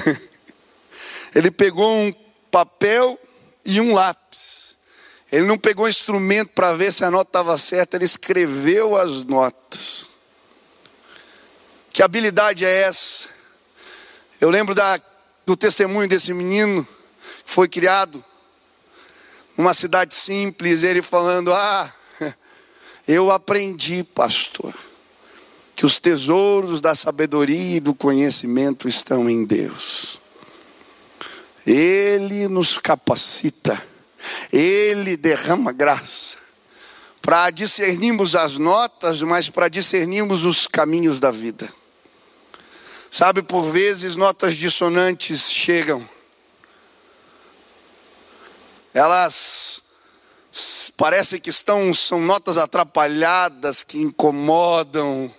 Ele 1.34 1.50
pegou 1.50 1.90
um 1.90 2.12
papel 2.50 3.18
e 3.64 3.80
um 3.80 3.94
lápis. 3.94 4.76
Ele 5.32 5.46
não 5.46 5.58
pegou 5.58 5.86
um 5.86 5.88
instrumento 5.88 6.50
para 6.50 6.74
ver 6.74 6.92
se 6.92 7.04
a 7.04 7.10
nota 7.10 7.28
estava 7.28 7.58
certa, 7.58 7.96
ele 7.96 8.04
escreveu 8.04 8.94
as 8.94 9.24
notas. 9.24 10.10
Que 11.92 12.04
habilidade 12.04 12.64
é 12.64 12.82
essa? 12.82 13.28
Eu 14.40 14.48
lembro 14.48 14.76
da, 14.76 15.00
do 15.46 15.56
testemunho 15.56 16.08
desse 16.08 16.32
menino 16.32 16.86
que 17.44 17.50
foi 17.50 17.68
criado 17.68 18.22
numa 19.56 19.74
cidade 19.74 20.14
simples, 20.14 20.82
ele 20.82 21.02
falando: 21.02 21.52
Ah, 21.52 21.92
eu 23.06 23.30
aprendi, 23.30 24.02
pastor 24.02 24.74
que 25.74 25.84
os 25.84 25.98
tesouros 25.98 26.80
da 26.80 26.94
sabedoria 26.94 27.76
e 27.76 27.80
do 27.80 27.94
conhecimento 27.94 28.88
estão 28.88 29.28
em 29.28 29.44
Deus. 29.44 30.20
Ele 31.66 32.48
nos 32.48 32.78
capacita, 32.78 33.80
Ele 34.52 35.16
derrama 35.16 35.72
graça 35.72 36.36
para 37.20 37.50
discernirmos 37.50 38.36
as 38.36 38.58
notas, 38.58 39.22
mas 39.22 39.48
para 39.48 39.68
discernirmos 39.68 40.44
os 40.44 40.66
caminhos 40.66 41.18
da 41.18 41.30
vida. 41.30 41.68
Sabe, 43.14 43.44
por 43.44 43.70
vezes 43.70 44.16
notas 44.16 44.56
dissonantes 44.56 45.48
chegam, 45.48 46.04
elas 48.92 49.82
parecem 50.96 51.40
que 51.40 51.48
estão, 51.48 51.94
são 51.94 52.20
notas 52.20 52.58
atrapalhadas, 52.58 53.84
que 53.84 53.98
incomodam, 53.98 55.32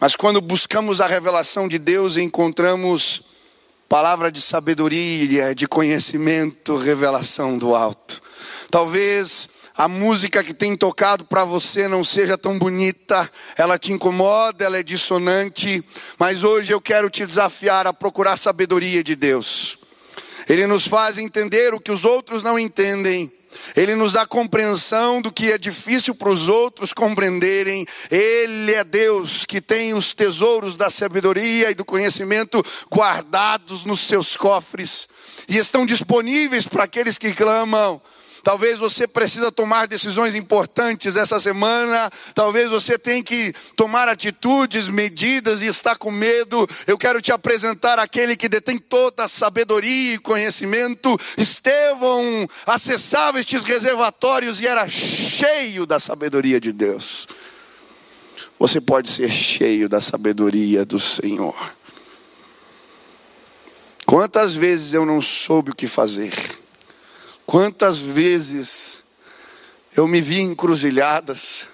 mas 0.00 0.16
quando 0.16 0.40
buscamos 0.40 1.00
a 1.00 1.06
revelação 1.06 1.68
de 1.68 1.78
Deus, 1.78 2.16
encontramos 2.16 3.22
palavra 3.88 4.32
de 4.32 4.40
sabedoria, 4.40 5.54
de 5.54 5.68
conhecimento, 5.68 6.76
revelação 6.76 7.56
do 7.56 7.72
alto. 7.72 8.20
Talvez 8.68 9.48
a 9.76 9.88
música 9.88 10.42
que 10.44 10.54
tem 10.54 10.76
tocado 10.76 11.24
para 11.24 11.44
você 11.44 11.88
não 11.88 12.04
seja 12.04 12.38
tão 12.38 12.58
bonita, 12.58 13.30
ela 13.56 13.78
te 13.78 13.92
incomoda, 13.92 14.64
ela 14.64 14.78
é 14.78 14.82
dissonante, 14.82 15.82
mas 16.18 16.44
hoje 16.44 16.72
eu 16.72 16.80
quero 16.80 17.10
te 17.10 17.26
desafiar 17.26 17.86
a 17.86 17.92
procurar 17.92 18.36
sabedoria 18.36 19.02
de 19.02 19.16
Deus. 19.16 19.78
Ele 20.48 20.66
nos 20.66 20.86
faz 20.86 21.18
entender 21.18 21.74
o 21.74 21.80
que 21.80 21.90
os 21.90 22.04
outros 22.04 22.42
não 22.42 22.58
entendem 22.58 23.32
ele 23.76 23.94
nos 23.94 24.12
dá 24.12 24.26
compreensão 24.26 25.20
do 25.20 25.32
que 25.32 25.50
é 25.52 25.58
difícil 25.58 26.14
para 26.14 26.28
os 26.28 26.48
outros 26.48 26.92
compreenderem. 26.92 27.86
Ele 28.10 28.74
é 28.74 28.84
Deus 28.84 29.44
que 29.44 29.60
tem 29.60 29.94
os 29.94 30.12
tesouros 30.12 30.76
da 30.76 30.90
sabedoria 30.90 31.70
e 31.70 31.74
do 31.74 31.84
conhecimento 31.84 32.64
guardados 32.92 33.84
nos 33.84 34.00
seus 34.00 34.36
cofres 34.36 35.08
e 35.48 35.58
estão 35.58 35.84
disponíveis 35.84 36.66
para 36.66 36.84
aqueles 36.84 37.18
que 37.18 37.32
clamam. 37.32 38.00
Talvez 38.44 38.78
você 38.78 39.08
precisa 39.08 39.50
tomar 39.50 39.88
decisões 39.88 40.34
importantes 40.34 41.16
essa 41.16 41.40
semana. 41.40 42.10
Talvez 42.34 42.68
você 42.68 42.98
tenha 42.98 43.22
que 43.22 43.54
tomar 43.74 44.06
atitudes, 44.06 44.86
medidas 44.86 45.62
e 45.62 45.66
está 45.66 45.96
com 45.96 46.10
medo. 46.10 46.68
Eu 46.86 46.98
quero 46.98 47.22
te 47.22 47.32
apresentar 47.32 47.98
aquele 47.98 48.36
que 48.36 48.46
detém 48.46 48.78
toda 48.78 49.24
a 49.24 49.28
sabedoria 49.28 50.14
e 50.14 50.18
conhecimento. 50.18 51.18
Estevão 51.38 52.46
acessava 52.66 53.40
estes 53.40 53.64
reservatórios 53.64 54.60
e 54.60 54.66
era 54.66 54.86
cheio 54.90 55.86
da 55.86 55.98
sabedoria 55.98 56.60
de 56.60 56.70
Deus. 56.70 57.26
Você 58.58 58.78
pode 58.78 59.10
ser 59.10 59.30
cheio 59.30 59.88
da 59.88 60.02
sabedoria 60.02 60.84
do 60.84 61.00
Senhor. 61.00 61.74
Quantas 64.04 64.54
vezes 64.54 64.92
eu 64.92 65.06
não 65.06 65.22
soube 65.22 65.70
o 65.70 65.74
que 65.74 65.86
fazer? 65.86 66.63
Quantas 67.46 67.98
vezes 67.98 69.04
eu 69.96 70.08
me 70.08 70.20
vi 70.20 70.40
encruzilhadas, 70.40 71.66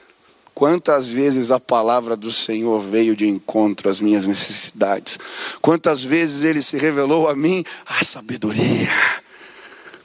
quantas 0.52 1.08
vezes 1.08 1.50
a 1.50 1.60
palavra 1.60 2.16
do 2.16 2.30
Senhor 2.30 2.80
veio 2.80 3.16
de 3.16 3.26
encontro 3.26 3.88
às 3.88 4.00
minhas 4.00 4.26
necessidades, 4.26 5.18
quantas 5.62 6.02
vezes 6.02 6.42
ele 6.42 6.60
se 6.60 6.76
revelou 6.76 7.28
a 7.28 7.34
mim 7.34 7.64
a 7.86 8.04
sabedoria, 8.04 8.90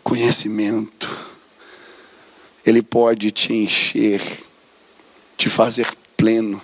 conhecimento. 0.04 1.10
Ele 2.66 2.82
pode 2.82 3.32
te 3.32 3.54
encher, 3.54 4.22
te 5.36 5.50
fazer 5.50 5.88
pleno. 6.16 6.62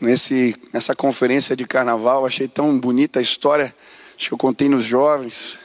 Nesse, 0.00 0.54
nessa 0.72 0.94
conferência 0.94 1.56
de 1.56 1.66
carnaval, 1.66 2.26
achei 2.26 2.48
tão 2.48 2.78
bonita 2.78 3.18
a 3.18 3.22
história, 3.22 3.74
que 4.16 4.32
eu 4.32 4.38
contei 4.38 4.68
nos 4.68 4.84
jovens 4.84 5.58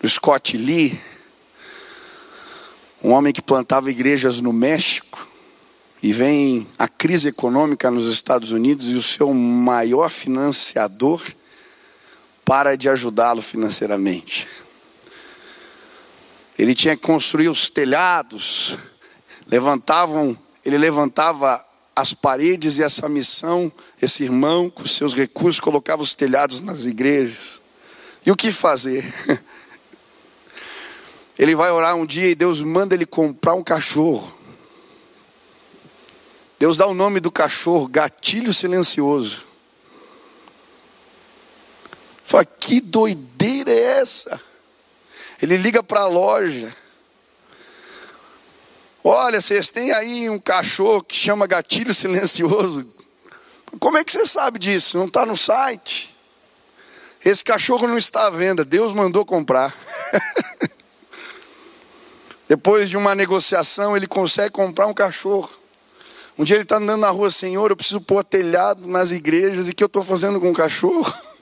do 0.00 0.08
Scott 0.08 0.56
Lee, 0.56 1.00
um 3.02 3.12
homem 3.12 3.32
que 3.32 3.42
plantava 3.42 3.90
igrejas 3.90 4.40
no 4.40 4.52
México. 4.52 5.26
e 6.02 6.12
vem 6.12 6.66
a 6.78 6.86
crise 6.86 7.28
econômica 7.28 7.90
nos 7.90 8.06
Estados 8.06 8.52
Unidos 8.52 8.88
e 8.90 8.94
o 8.94 9.02
seu 9.02 9.32
maior 9.32 10.10
financiador 10.10 11.22
para 12.44 12.76
de 12.76 12.88
ajudá-lo 12.88 13.42
financeiramente. 13.42 14.46
Ele 16.58 16.74
tinha 16.74 16.94
que 16.94 17.02
construir 17.02 17.48
os 17.48 17.68
telhados, 17.68 18.78
levantavam, 19.46 20.38
ele 20.64 20.78
levantava 20.78 21.64
as 21.94 22.12
paredes 22.12 22.78
e 22.78 22.82
essa 22.82 23.08
missão, 23.08 23.72
esse 24.00 24.22
irmão 24.22 24.68
com 24.68 24.84
seus 24.86 25.14
recursos 25.14 25.58
colocava 25.58 26.02
os 26.02 26.14
telhados 26.14 26.60
nas 26.60 26.84
igrejas. 26.84 27.60
E 28.24 28.30
o 28.30 28.36
que 28.36 28.52
fazer? 28.52 29.04
Ele 31.38 31.54
vai 31.54 31.70
orar 31.70 31.94
um 31.96 32.06
dia 32.06 32.30
e 32.30 32.34
Deus 32.34 32.62
manda 32.62 32.94
ele 32.94 33.06
comprar 33.06 33.54
um 33.54 33.62
cachorro. 33.62 34.34
Deus 36.58 36.76
dá 36.76 36.86
o 36.86 36.94
nome 36.94 37.20
do 37.20 37.30
cachorro, 37.30 37.86
gatilho 37.86 38.52
silencioso. 38.52 39.44
Fala, 42.24 42.44
que 42.44 42.80
doideira 42.80 43.70
é 43.70 44.00
essa? 44.00 44.40
Ele 45.40 45.56
liga 45.56 45.82
para 45.82 46.00
a 46.00 46.06
loja. 46.06 46.74
Olha, 49.04 49.40
vocês 49.40 49.68
têm 49.68 49.92
aí 49.92 50.28
um 50.30 50.38
cachorro 50.38 51.02
que 51.02 51.14
chama 51.14 51.46
gatilho 51.46 51.94
silencioso. 51.94 52.90
Como 53.78 53.98
é 53.98 54.02
que 54.02 54.10
você 54.10 54.26
sabe 54.26 54.58
disso? 54.58 54.96
Não 54.98 55.06
está 55.06 55.26
no 55.26 55.36
site. 55.36 56.16
Esse 57.24 57.44
cachorro 57.44 57.86
não 57.86 57.98
está 57.98 58.26
à 58.26 58.30
venda, 58.30 58.64
Deus 58.64 58.92
mandou 58.92 59.24
comprar. 59.24 59.72
Depois 62.48 62.88
de 62.88 62.96
uma 62.96 63.14
negociação, 63.14 63.96
ele 63.96 64.06
consegue 64.06 64.50
comprar 64.50 64.86
um 64.86 64.94
cachorro. 64.94 65.50
Um 66.38 66.44
dia 66.44 66.56
ele 66.56 66.62
está 66.62 66.76
andando 66.76 67.00
na 67.00 67.10
rua, 67.10 67.30
Senhor, 67.30 67.70
eu 67.70 67.76
preciso 67.76 68.00
pôr 68.00 68.22
telhado 68.22 68.86
nas 68.86 69.10
igrejas, 69.10 69.68
e 69.68 69.70
o 69.70 69.74
que 69.74 69.82
eu 69.82 69.86
estou 69.86 70.04
fazendo 70.04 70.40
com 70.40 70.50
o 70.50 70.54
cachorro? 70.54 71.12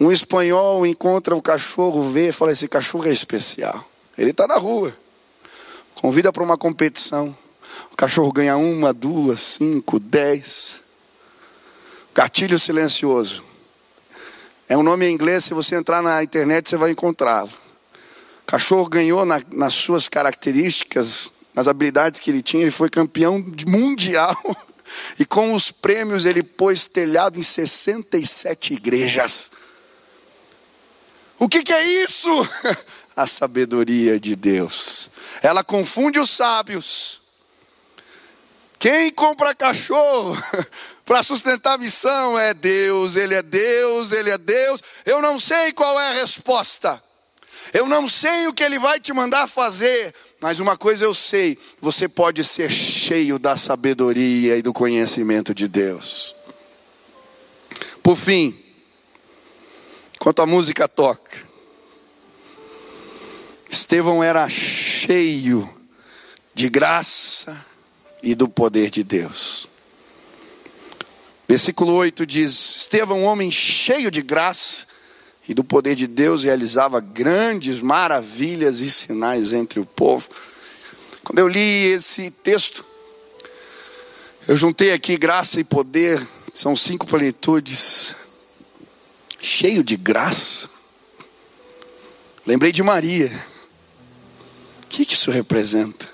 Um 0.00 0.10
espanhol 0.10 0.84
encontra 0.84 1.36
o 1.36 1.40
cachorro, 1.40 2.02
vê 2.10 2.30
e 2.30 2.32
fala: 2.32 2.50
Esse 2.50 2.66
cachorro 2.66 3.06
é 3.06 3.12
especial. 3.12 3.88
Ele 4.18 4.32
está 4.32 4.48
na 4.48 4.56
rua, 4.56 4.92
convida 5.94 6.32
para 6.32 6.42
uma 6.42 6.58
competição. 6.58 7.36
O 7.92 7.96
cachorro 7.96 8.32
ganha 8.32 8.56
uma, 8.56 8.92
duas, 8.92 9.38
cinco, 9.38 10.00
dez. 10.00 10.80
Gatilho 12.12 12.58
silencioso. 12.58 13.44
É 14.68 14.76
um 14.76 14.82
nome 14.82 15.06
em 15.06 15.14
inglês, 15.14 15.44
se 15.44 15.54
você 15.54 15.76
entrar 15.76 16.02
na 16.02 16.20
internet 16.20 16.68
você 16.68 16.76
vai 16.76 16.90
encontrá-lo. 16.90 17.50
Cachorro 18.52 18.86
ganhou 18.86 19.24
na, 19.24 19.40
nas 19.50 19.72
suas 19.72 20.10
características, 20.10 21.30
nas 21.54 21.66
habilidades 21.66 22.20
que 22.20 22.30
ele 22.30 22.42
tinha, 22.42 22.60
ele 22.62 22.70
foi 22.70 22.90
campeão 22.90 23.42
mundial. 23.66 24.36
E 25.18 25.24
com 25.24 25.54
os 25.54 25.70
prêmios 25.70 26.26
ele 26.26 26.42
pôs 26.42 26.84
telhado 26.84 27.38
em 27.38 27.42
67 27.42 28.74
igrejas. 28.74 29.50
O 31.38 31.48
que, 31.48 31.62
que 31.62 31.72
é 31.72 32.04
isso? 32.04 32.28
A 33.16 33.26
sabedoria 33.26 34.20
de 34.20 34.36
Deus. 34.36 35.12
Ela 35.40 35.64
confunde 35.64 36.20
os 36.20 36.28
sábios. 36.28 37.20
Quem 38.78 39.10
compra 39.12 39.54
cachorro 39.54 40.36
para 41.06 41.22
sustentar 41.22 41.72
a 41.72 41.78
missão 41.78 42.38
é 42.38 42.52
Deus, 42.52 43.16
Ele 43.16 43.34
é 43.34 43.42
Deus, 43.42 44.12
Ele 44.12 44.28
é 44.28 44.36
Deus. 44.36 44.82
Eu 45.06 45.22
não 45.22 45.40
sei 45.40 45.72
qual 45.72 45.98
é 45.98 46.10
a 46.10 46.20
resposta. 46.20 47.02
Eu 47.72 47.88
não 47.88 48.06
sei 48.06 48.46
o 48.48 48.52
que 48.52 48.62
Ele 48.62 48.78
vai 48.78 49.00
te 49.00 49.12
mandar 49.12 49.48
fazer, 49.48 50.14
mas 50.40 50.60
uma 50.60 50.76
coisa 50.76 51.04
eu 51.04 51.14
sei: 51.14 51.58
você 51.80 52.06
pode 52.06 52.44
ser 52.44 52.70
cheio 52.70 53.38
da 53.38 53.56
sabedoria 53.56 54.56
e 54.56 54.62
do 54.62 54.72
conhecimento 54.72 55.54
de 55.54 55.66
Deus. 55.66 56.34
Por 58.02 58.16
fim, 58.16 58.54
enquanto 60.14 60.42
a 60.42 60.46
música 60.46 60.86
toca, 60.86 61.38
Estevão 63.70 64.22
era 64.22 64.48
cheio 64.50 65.68
de 66.54 66.68
graça 66.68 67.64
e 68.22 68.34
do 68.34 68.48
poder 68.48 68.90
de 68.90 69.02
Deus. 69.02 69.66
Versículo 71.48 71.94
8 71.94 72.26
diz: 72.26 72.76
Estevão, 72.82 73.24
homem 73.24 73.50
cheio 73.50 74.10
de 74.10 74.20
graça 74.20 74.91
e 75.48 75.54
do 75.54 75.64
poder 75.64 75.94
de 75.94 76.06
Deus, 76.06 76.44
realizava 76.44 77.00
grandes 77.00 77.80
maravilhas 77.80 78.80
e 78.80 78.90
sinais 78.90 79.52
entre 79.52 79.80
o 79.80 79.86
povo. 79.86 80.28
Quando 81.24 81.38
eu 81.38 81.48
li 81.48 81.86
esse 81.86 82.30
texto, 82.30 82.84
eu 84.46 84.56
juntei 84.56 84.92
aqui 84.92 85.16
graça 85.16 85.60
e 85.60 85.64
poder, 85.64 86.24
são 86.52 86.76
cinco 86.76 87.06
plenitudes, 87.06 88.14
cheio 89.40 89.82
de 89.82 89.96
graça. 89.96 90.68
Lembrei 92.46 92.72
de 92.72 92.82
Maria. 92.82 93.30
O 94.82 94.86
que, 94.88 95.02
isso 95.02 95.30
representa? 95.30 96.08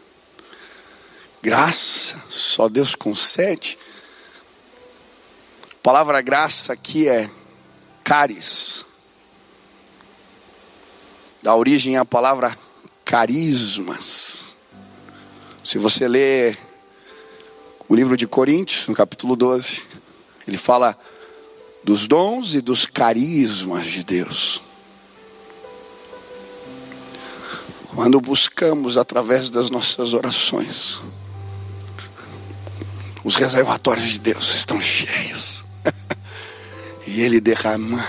Graça, 1.42 2.22
só 2.28 2.68
Deus 2.68 2.94
concede. 2.94 3.78
A 5.72 5.82
palavra 5.82 6.20
graça 6.20 6.72
aqui 6.72 7.08
é 7.08 7.28
caris. 8.04 8.88
Dá 11.42 11.55
origem 11.55 11.96
à 11.96 12.05
palavra 12.05 12.57
carismas. 13.05 14.57
Se 15.64 15.79
você 15.79 16.09
ler 16.09 16.59
o 17.88 17.94
livro 17.94 18.16
de 18.16 18.27
Coríntios, 18.27 18.87
no 18.87 18.94
capítulo 18.94 19.35
12, 19.35 19.83
ele 20.46 20.59
fala 20.59 20.98
dos 21.85 22.07
dons 22.07 22.55
e 22.55 22.61
dos 22.61 22.85
carismas 22.85 23.87
de 23.87 24.05
Deus. 24.05 24.62
Quando 27.94 28.20
buscamos 28.20 28.96
através 28.96 29.51
das 29.51 29.70
nossas 29.70 30.12
orações, 30.12 30.98
os 33.24 33.37
reservatórios 33.37 34.09
de 34.09 34.18
Deus 34.18 34.55
estão 34.55 34.81
cheios. 34.81 35.64
e 37.07 37.20
Ele 37.20 37.40
derrama 37.40 38.03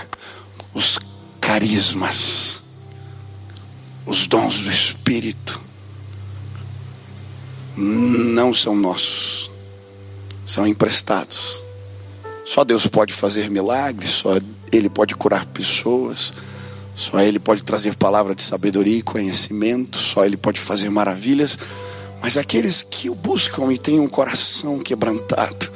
os 0.72 0.98
carismas, 1.40 2.59
os 4.10 4.26
dons 4.26 4.62
do 4.62 4.68
Espírito. 4.68 5.60
Não 7.76 8.52
são 8.52 8.74
nossos, 8.74 9.52
são 10.44 10.66
emprestados. 10.66 11.62
Só 12.44 12.64
Deus 12.64 12.88
pode 12.88 13.14
fazer 13.14 13.48
milagres, 13.48 14.10
só 14.10 14.30
Ele 14.72 14.90
pode 14.90 15.14
curar 15.14 15.46
pessoas, 15.46 16.32
só 16.92 17.20
Ele 17.20 17.38
pode 17.38 17.62
trazer 17.62 17.94
palavra 17.94 18.34
de 18.34 18.42
sabedoria 18.42 18.98
e 18.98 19.02
conhecimento, 19.02 19.96
só 19.96 20.24
Ele 20.26 20.36
pode 20.36 20.58
fazer 20.58 20.90
maravilhas. 20.90 21.56
Mas 22.20 22.36
aqueles 22.36 22.82
que 22.82 23.08
o 23.08 23.14
buscam 23.14 23.72
e 23.72 23.78
têm 23.78 24.00
um 24.00 24.08
coração 24.08 24.80
quebrantado, 24.80 25.70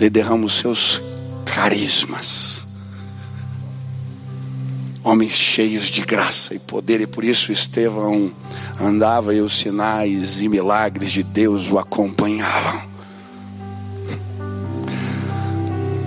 Ele 0.00 0.10
derrama 0.10 0.46
os 0.46 0.54
seus 0.54 1.00
carismas. 1.46 2.69
Homens 5.02 5.32
cheios 5.32 5.86
de 5.86 6.02
graça 6.02 6.54
e 6.54 6.58
poder, 6.58 7.00
e 7.00 7.06
por 7.06 7.24
isso 7.24 7.50
Estevão 7.50 8.30
andava 8.78 9.34
e 9.34 9.40
os 9.40 9.56
sinais 9.58 10.40
e 10.40 10.48
milagres 10.48 11.10
de 11.10 11.22
Deus 11.22 11.70
o 11.70 11.78
acompanhavam. 11.78 12.90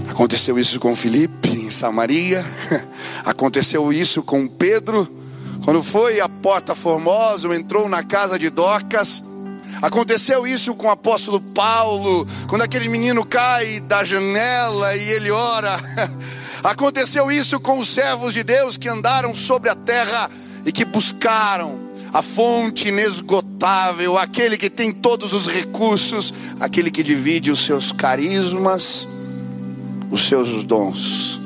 Aconteceu 0.09 0.59
isso 0.59 0.79
com 0.79 0.95
Filipe 0.95 1.49
em 1.49 1.71
Samaria, 1.71 2.45
aconteceu 3.25 3.91
isso 3.91 4.21
com 4.21 4.47
Pedro 4.47 5.09
quando 5.63 5.81
foi 5.81 6.19
à 6.19 6.27
Porta 6.27 6.75
Formosa, 6.75 7.47
entrou 7.55 7.87
na 7.87 8.03
casa 8.03 8.37
de 8.37 8.49
Docas. 8.49 9.23
Aconteceu 9.81 10.45
isso 10.45 10.75
com 10.75 10.87
o 10.87 10.91
apóstolo 10.91 11.39
Paulo, 11.39 12.27
quando 12.47 12.63
aquele 12.63 12.89
menino 12.89 13.25
cai 13.25 13.79
da 13.79 14.03
janela 14.03 14.95
e 14.95 15.09
ele 15.11 15.31
ora. 15.31 15.79
Aconteceu 16.63 17.29
isso 17.29 17.59
com 17.59 17.79
os 17.79 17.89
servos 17.89 18.33
de 18.33 18.41
Deus 18.41 18.77
que 18.77 18.87
andaram 18.87 19.35
sobre 19.35 19.69
a 19.69 19.75
terra 19.75 20.29
e 20.65 20.71
que 20.71 20.85
buscaram 20.85 21.77
a 22.13 22.21
fonte 22.21 22.87
inesgotável, 22.87 24.17
aquele 24.17 24.55
que 24.55 24.69
tem 24.69 24.91
todos 24.91 25.33
os 25.33 25.47
recursos, 25.47 26.33
aquele 26.59 26.89
que 26.89 27.03
divide 27.03 27.51
os 27.51 27.65
seus 27.65 27.91
carismas, 27.91 29.07
os 30.09 30.27
seus 30.27 30.63
dons. 30.63 31.41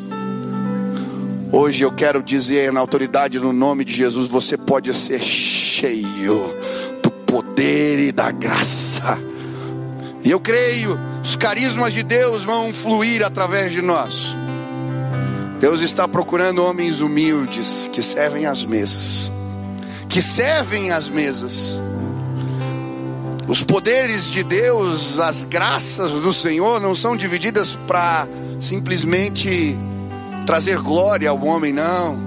Hoje 1.52 1.84
eu 1.84 1.92
quero 1.92 2.22
dizer 2.22 2.72
na 2.72 2.82
autoridade 2.82 3.40
no 3.40 3.54
nome 3.54 3.86
de 3.86 3.96
Jesus, 3.96 4.28
você 4.28 4.58
pode 4.58 4.94
ser 4.94 5.24
cheio 5.24 6.54
do 7.02 7.10
poder 7.10 8.00
e 8.00 8.12
da 8.12 8.30
graça. 8.30 9.18
E 10.24 10.30
eu 10.30 10.40
creio, 10.40 11.00
os 11.24 11.38
carismas 11.38 11.94
de 11.94 12.04
Deus 12.04 12.44
vão 12.44 12.74
fluir 12.74 13.26
através 13.26 13.72
de 13.72 13.82
nós. 13.82 14.36
Deus 15.60 15.82
está 15.82 16.08
procurando 16.08 16.64
homens 16.64 17.00
humildes 17.00 17.90
que 17.92 18.04
servem 18.04 18.46
às 18.46 18.64
mesas. 18.64 19.32
Que 20.08 20.22
servem 20.22 20.92
às 20.92 21.10
mesas. 21.10 21.82
Os 23.48 23.64
poderes 23.64 24.30
de 24.30 24.44
Deus, 24.44 25.20
as 25.20 25.44
graças 25.44 26.12
do 26.12 26.32
Senhor 26.32 26.80
não 26.80 26.94
são 26.94 27.16
divididas 27.16 27.76
para 27.88 28.28
simplesmente 28.60 29.76
trazer 30.46 30.78
glória 30.80 31.30
ao 31.30 31.44
homem, 31.44 31.74
não, 31.74 32.20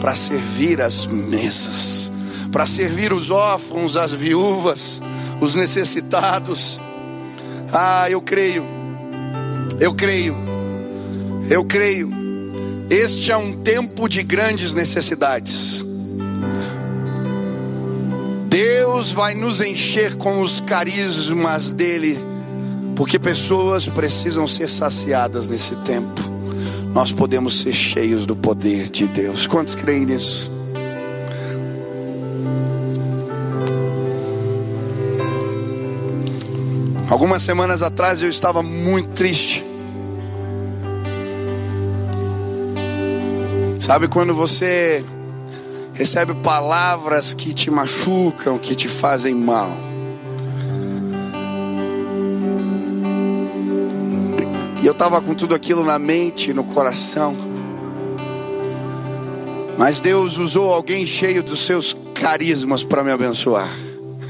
para 0.00 0.14
servir 0.14 0.80
as 0.80 1.06
mesas, 1.06 2.10
para 2.50 2.66
servir 2.66 3.12
os 3.12 3.30
órfãos, 3.30 3.96
as 3.96 4.12
viúvas, 4.12 5.00
os 5.40 5.54
necessitados. 5.54 6.80
Ah, 7.72 8.10
eu 8.10 8.20
creio, 8.20 8.64
eu 9.78 9.94
creio, 9.94 10.34
eu 11.48 11.64
creio. 11.64 12.17
Este 12.90 13.30
é 13.30 13.36
um 13.36 13.52
tempo 13.52 14.08
de 14.08 14.22
grandes 14.22 14.72
necessidades. 14.72 15.84
Deus 18.48 19.12
vai 19.12 19.34
nos 19.34 19.60
encher 19.60 20.16
com 20.16 20.40
os 20.40 20.62
carismas 20.62 21.70
dele, 21.74 22.18
porque 22.96 23.18
pessoas 23.18 23.86
precisam 23.86 24.48
ser 24.48 24.68
saciadas 24.68 25.46
nesse 25.48 25.76
tempo. 25.76 26.22
Nós 26.94 27.12
podemos 27.12 27.60
ser 27.60 27.74
cheios 27.74 28.24
do 28.24 28.34
poder 28.34 28.88
de 28.88 29.06
Deus. 29.06 29.46
Quantos 29.46 29.74
creem 29.74 30.06
nisso? 30.06 30.50
Algumas 37.10 37.42
semanas 37.42 37.82
atrás 37.82 38.22
eu 38.22 38.30
estava 38.30 38.62
muito 38.62 39.10
triste. 39.10 39.67
Sabe 43.88 44.06
quando 44.06 44.34
você 44.34 45.02
recebe 45.94 46.34
palavras 46.34 47.32
que 47.32 47.54
te 47.54 47.70
machucam, 47.70 48.58
que 48.58 48.74
te 48.74 48.86
fazem 48.86 49.34
mal. 49.34 49.70
E 54.82 54.86
eu 54.86 54.92
estava 54.92 55.22
com 55.22 55.34
tudo 55.34 55.54
aquilo 55.54 55.82
na 55.82 55.98
mente, 55.98 56.52
no 56.52 56.64
coração. 56.64 57.34
Mas 59.78 60.02
Deus 60.02 60.36
usou 60.36 60.70
alguém 60.70 61.06
cheio 61.06 61.42
dos 61.42 61.60
seus 61.60 61.96
carismas 62.14 62.84
para 62.84 63.02
me 63.02 63.10
abençoar. 63.10 63.74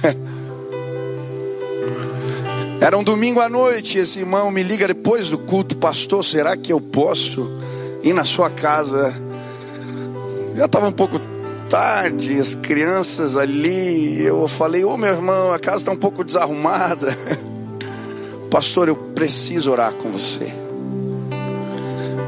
Era 2.81 2.97
um 2.97 3.03
domingo 3.03 3.41
à 3.41 3.49
noite, 3.49 3.99
esse 3.99 4.21
irmão 4.21 4.53
me 4.53 4.63
liga 4.63 4.87
depois 4.87 5.31
do 5.31 5.39
culto, 5.39 5.77
pastor, 5.77 6.25
será 6.25 6.57
que 6.57 6.73
eu 6.73 6.81
posso 6.81 7.51
ir 8.05 8.13
na 8.13 8.25
sua 8.25 8.51
casa? 8.51 9.27
Já 10.59 10.65
estava 10.65 10.89
um 10.89 10.93
pouco 10.93 11.21
tarde, 11.71 12.37
as 12.37 12.57
crianças 12.57 13.37
ali, 13.37 14.21
eu 14.25 14.49
falei, 14.49 14.85
ô 14.85 14.95
oh, 14.95 14.97
meu 14.97 15.11
irmão, 15.13 15.53
a 15.53 15.59
casa 15.59 15.79
está 15.79 15.93
um 15.93 15.97
pouco 15.97 16.25
desarrumada. 16.25 17.17
Pastor, 18.51 18.89
eu 18.89 18.97
preciso 18.97 19.71
orar 19.71 19.93
com 19.93 20.11
você. 20.11 20.53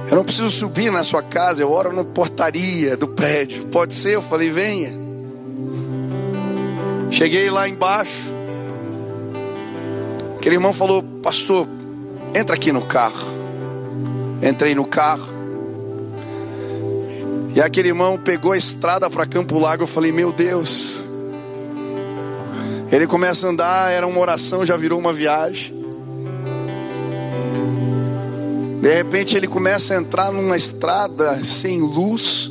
Eu 0.09 0.14
não 0.14 0.22
preciso 0.22 0.49
subir 0.49 0.93
na 0.93 1.03
sua 1.03 1.24
casa, 1.24 1.61
eu 1.61 1.72
oro 1.72 1.93
na 1.93 2.05
portaria 2.05 2.97
do 2.97 3.09
prédio. 3.09 3.66
Pode 3.66 3.95
ser? 3.95 4.14
Eu 4.14 4.22
falei, 4.22 4.49
venha. 4.49 4.93
Cheguei 7.11 7.51
lá 7.51 7.68
embaixo. 7.68 8.33
Aquele 10.37 10.55
irmão 10.55 10.72
falou, 10.72 11.03
pastor, 11.20 11.66
entra 12.33 12.55
aqui 12.55 12.70
no 12.70 12.83
carro. 12.83 13.26
Entrei 14.41 14.72
no 14.72 14.85
carro. 14.85 15.30
E 17.55 17.61
aquele 17.61 17.89
irmão 17.89 18.17
pegou 18.17 18.53
a 18.53 18.57
estrada 18.57 19.11
para 19.11 19.27
Campo 19.27 19.59
Largo. 19.59 19.83
Eu 19.83 19.89
falei, 19.89 20.13
meu 20.13 20.33
Deus. 20.33 21.05
Ele 22.93 23.07
começa 23.07 23.47
a 23.47 23.51
andar, 23.51 23.91
era 23.91 24.07
uma 24.07 24.21
oração, 24.21 24.65
já 24.65 24.77
virou 24.77 24.99
uma 24.99 25.13
viagem. 25.13 25.79
De 28.81 28.95
repente 28.95 29.37
ele 29.37 29.47
começa 29.47 29.95
a 29.95 29.97
entrar 29.97 30.33
numa 30.33 30.57
estrada 30.57 31.35
sem 31.45 31.81
luz. 31.81 32.51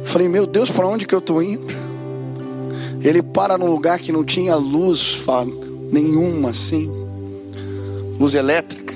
Eu 0.00 0.06
falei, 0.06 0.28
meu 0.28 0.46
Deus, 0.46 0.70
para 0.70 0.86
onde 0.86 1.06
que 1.06 1.14
eu 1.14 1.20
estou 1.20 1.42
indo? 1.42 1.74
Ele 3.00 3.22
para 3.22 3.56
num 3.56 3.70
lugar 3.70 3.98
que 3.98 4.12
não 4.12 4.24
tinha 4.24 4.54
luz 4.54 5.24
nenhuma 5.90 6.50
assim, 6.50 6.88
luz 8.18 8.34
elétrica. 8.34 8.94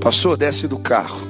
Passou, 0.00 0.36
desce 0.36 0.68
do 0.68 0.78
carro 0.78 1.29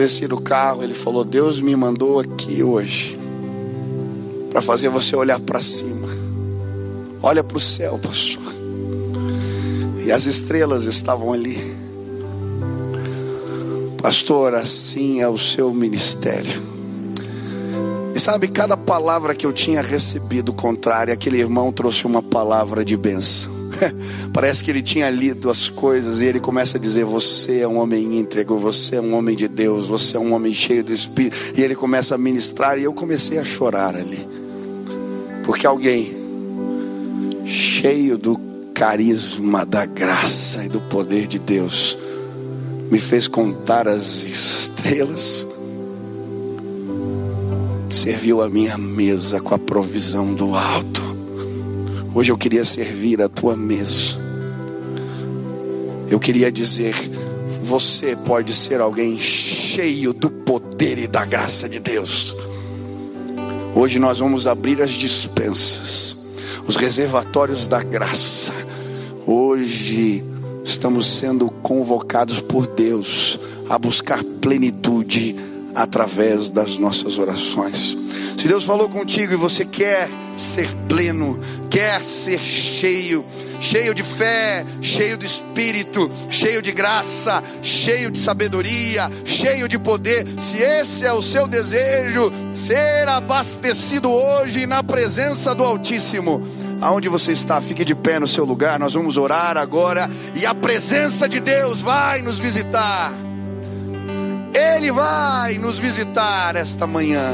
desci 0.00 0.26
do 0.26 0.40
carro, 0.40 0.82
ele 0.82 0.94
falou: 0.94 1.22
Deus 1.24 1.60
me 1.60 1.76
mandou 1.76 2.20
aqui 2.20 2.62
hoje 2.62 3.18
para 4.48 4.62
fazer 4.62 4.88
você 4.88 5.14
olhar 5.14 5.38
para 5.38 5.60
cima. 5.60 6.08
Olha 7.22 7.44
para 7.44 7.58
o 7.58 7.60
céu, 7.60 7.98
pastor. 7.98 8.50
E 10.02 10.10
as 10.10 10.24
estrelas 10.24 10.86
estavam 10.86 11.34
ali. 11.34 11.76
Pastor, 14.00 14.54
assim 14.54 15.20
é 15.20 15.28
o 15.28 15.36
seu 15.36 15.72
ministério. 15.74 16.62
E 18.14 18.18
sabe, 18.18 18.48
cada 18.48 18.78
palavra 18.78 19.34
que 19.34 19.44
eu 19.44 19.52
tinha 19.52 19.82
recebido 19.82 20.50
contrária, 20.54 21.12
aquele 21.12 21.38
irmão 21.38 21.70
trouxe 21.70 22.06
uma 22.06 22.22
palavra 22.22 22.82
de 22.82 22.96
bênção. 22.96 23.59
Parece 24.32 24.62
que 24.62 24.70
ele 24.70 24.82
tinha 24.82 25.10
lido 25.10 25.50
as 25.50 25.68
coisas 25.68 26.20
e 26.20 26.24
ele 26.24 26.38
começa 26.38 26.78
a 26.78 26.80
dizer: 26.80 27.04
Você 27.04 27.60
é 27.60 27.68
um 27.68 27.78
homem 27.78 28.18
íntegro, 28.18 28.56
você 28.56 28.96
é 28.96 29.00
um 29.00 29.14
homem 29.14 29.34
de 29.34 29.48
Deus, 29.48 29.86
você 29.86 30.16
é 30.16 30.20
um 30.20 30.32
homem 30.32 30.52
cheio 30.52 30.84
do 30.84 30.92
Espírito. 30.92 31.36
E 31.56 31.62
ele 31.62 31.74
começa 31.74 32.14
a 32.14 32.18
ministrar 32.18 32.78
e 32.78 32.84
eu 32.84 32.92
comecei 32.92 33.38
a 33.38 33.44
chorar 33.44 33.96
ali. 33.96 34.26
Porque 35.44 35.66
alguém 35.66 36.14
cheio 37.44 38.16
do 38.16 38.38
carisma, 38.72 39.66
da 39.66 39.84
graça 39.84 40.64
e 40.64 40.68
do 40.68 40.80
poder 40.82 41.26
de 41.26 41.38
Deus 41.38 41.98
me 42.90 42.98
fez 42.98 43.28
contar 43.28 43.86
as 43.86 44.24
estrelas, 44.24 45.46
serviu 47.88 48.42
a 48.42 48.48
minha 48.48 48.76
mesa 48.76 49.40
com 49.40 49.54
a 49.54 49.58
provisão 49.58 50.34
do 50.34 50.54
alto. 50.54 51.00
Hoje 52.12 52.32
eu 52.32 52.36
queria 52.36 52.64
servir 52.64 53.22
a 53.22 53.28
tua 53.28 53.56
mesa. 53.56 54.19
Eu 56.10 56.18
queria 56.18 56.50
dizer, 56.50 56.92
você 57.62 58.16
pode 58.16 58.52
ser 58.52 58.80
alguém 58.80 59.16
cheio 59.16 60.12
do 60.12 60.28
poder 60.28 60.98
e 60.98 61.06
da 61.06 61.24
graça 61.24 61.68
de 61.68 61.78
Deus. 61.78 62.36
Hoje 63.76 64.00
nós 64.00 64.18
vamos 64.18 64.48
abrir 64.48 64.82
as 64.82 64.90
dispensas, 64.90 66.16
os 66.66 66.74
reservatórios 66.74 67.68
da 67.68 67.80
graça. 67.80 68.52
Hoje 69.24 70.24
estamos 70.64 71.06
sendo 71.06 71.48
convocados 71.48 72.40
por 72.40 72.66
Deus 72.66 73.38
a 73.68 73.78
buscar 73.78 74.24
plenitude 74.40 75.36
através 75.76 76.48
das 76.48 76.76
nossas 76.76 77.18
orações. 77.18 77.96
Se 78.36 78.48
Deus 78.48 78.64
falou 78.64 78.88
contigo 78.88 79.32
e 79.32 79.36
você 79.36 79.64
quer 79.64 80.08
ser 80.36 80.68
pleno, 80.88 81.38
quer 81.70 82.02
ser 82.02 82.40
cheio, 82.40 83.24
cheio 83.60 83.94
de 83.94 84.02
fé, 84.02 84.64
cheio 84.80 85.16
de 85.18 85.26
espírito, 85.26 86.10
cheio 86.30 86.62
de 86.62 86.72
graça, 86.72 87.42
cheio 87.62 88.10
de 88.10 88.18
sabedoria, 88.18 89.10
cheio 89.24 89.68
de 89.68 89.78
poder. 89.78 90.26
Se 90.38 90.56
esse 90.56 91.04
é 91.04 91.12
o 91.12 91.20
seu 91.22 91.46
desejo, 91.46 92.32
ser 92.50 93.06
abastecido 93.06 94.10
hoje 94.10 94.66
na 94.66 94.82
presença 94.82 95.54
do 95.54 95.62
Altíssimo. 95.62 96.42
Aonde 96.80 97.10
você 97.10 97.32
está, 97.32 97.60
fique 97.60 97.84
de 97.84 97.94
pé 97.94 98.18
no 98.18 98.26
seu 98.26 98.46
lugar. 98.46 98.78
Nós 98.78 98.94
vamos 98.94 99.18
orar 99.18 99.58
agora 99.58 100.08
e 100.34 100.46
a 100.46 100.54
presença 100.54 101.28
de 101.28 101.38
Deus 101.38 101.80
vai 101.80 102.22
nos 102.22 102.38
visitar. 102.38 103.12
Ele 104.54 104.90
vai 104.90 105.58
nos 105.58 105.78
visitar 105.78 106.56
esta 106.56 106.86
manhã. 106.86 107.30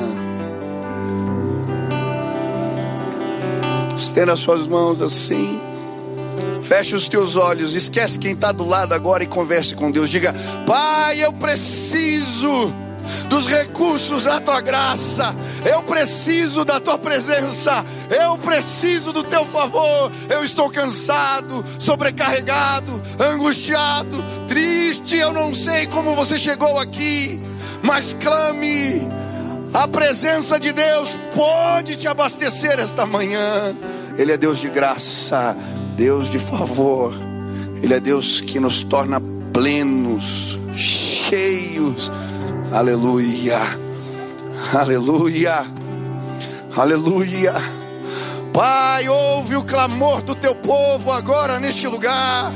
Estenda 3.95 4.37
suas 4.37 4.67
mãos 4.67 5.01
assim. 5.01 5.66
Feche 6.67 6.97
os 6.97 7.09
teus 7.09 7.37
olhos. 7.37 7.77
Esquece 7.77 8.19
quem 8.19 8.33
está 8.33 8.51
do 8.51 8.65
lado 8.65 8.93
agora 8.93 9.23
e 9.23 9.27
converse 9.27 9.75
com 9.75 9.89
Deus. 9.91 10.11
Diga: 10.11 10.35
Pai, 10.67 11.25
eu 11.25 11.33
preciso 11.33 12.75
dos 13.29 13.47
recursos 13.47 14.25
da 14.25 14.41
tua 14.41 14.61
graça. 14.61 15.33
Eu 15.65 15.83
preciso 15.85 16.65
da 16.65 16.81
tua 16.81 16.99
presença. 16.99 17.85
Eu 18.11 18.37
preciso 18.39 19.13
do 19.13 19.23
teu 19.23 19.45
favor. 19.47 20.11
Eu 20.29 20.45
estou 20.45 20.69
cansado, 20.69 21.65
sobrecarregado, 21.79 23.01
angustiado, 23.21 24.17
triste. 24.49 25.17
Eu 25.17 25.33
não 25.33 25.55
sei 25.55 25.87
como 25.87 26.17
você 26.17 26.37
chegou 26.37 26.81
aqui, 26.81 27.41
mas 27.81 28.13
clame 28.15 29.07
a 29.73 29.87
presença 29.87 30.59
de 30.59 30.73
Deus 30.73 31.17
pode 31.33 31.95
te 31.95 32.09
abastecer 32.09 32.81
esta 32.81 33.07
manhã. 33.07 33.77
Ele 34.19 34.33
é 34.33 34.37
Deus 34.37 34.59
de 34.59 34.69
graça, 34.69 35.57
Deus 35.97 36.31
de 36.31 36.39
favor. 36.39 37.15
Ele 37.83 37.95
é 37.95 38.01
Deus 38.01 38.41
que 38.41 38.61
nos 38.61 38.83
torna 38.83 39.21
plenos, 39.53 40.59
cheios. 40.75 42.13
Aleluia. 42.71 43.59
Aleluia. 44.75 45.67
Aleluia. 46.77 47.55
Pai, 48.53 49.09
ouve 49.09 49.57
o 49.57 49.65
clamor 49.65 50.23
do 50.23 50.35
teu 50.35 50.55
povo 50.55 51.11
agora 51.11 51.59
neste 51.59 51.87
lugar. 51.87 52.53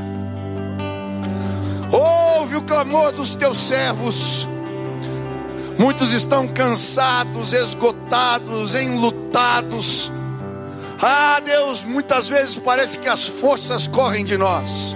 Ouve 1.90 2.56
o 2.56 2.62
clamor 2.62 3.12
dos 3.12 3.34
teus 3.34 3.58
servos. 3.58 4.46
Muitos 5.78 6.12
estão 6.12 6.46
cansados, 6.46 7.54
esgotados, 7.54 8.74
enlutados. 8.74 10.12
Ah, 11.02 11.40
Deus, 11.42 11.82
muitas 11.82 12.28
vezes 12.28 12.56
parece 12.56 12.98
que 12.98 13.08
as 13.08 13.26
forças 13.26 13.86
correm 13.86 14.22
de 14.22 14.36
nós, 14.36 14.94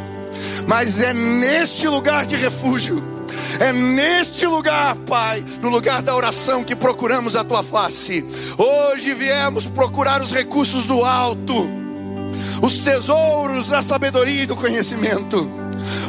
mas 0.66 1.00
é 1.00 1.14
neste 1.14 1.88
lugar 1.88 2.26
de 2.26 2.36
refúgio, 2.36 3.02
é 3.58 3.72
neste 3.72 4.46
lugar, 4.46 4.96
Pai, 5.06 5.42
no 5.62 5.70
lugar 5.70 6.02
da 6.02 6.14
oração 6.14 6.62
que 6.62 6.76
procuramos 6.76 7.34
a 7.34 7.42
tua 7.42 7.62
face. 7.62 8.22
Hoje 8.58 9.14
viemos 9.14 9.64
procurar 9.64 10.20
os 10.20 10.30
recursos 10.30 10.84
do 10.84 11.02
alto, 11.02 11.70
os 12.60 12.80
tesouros 12.80 13.68
da 13.68 13.80
sabedoria 13.80 14.42
e 14.42 14.46
do 14.46 14.56
conhecimento. 14.56 15.50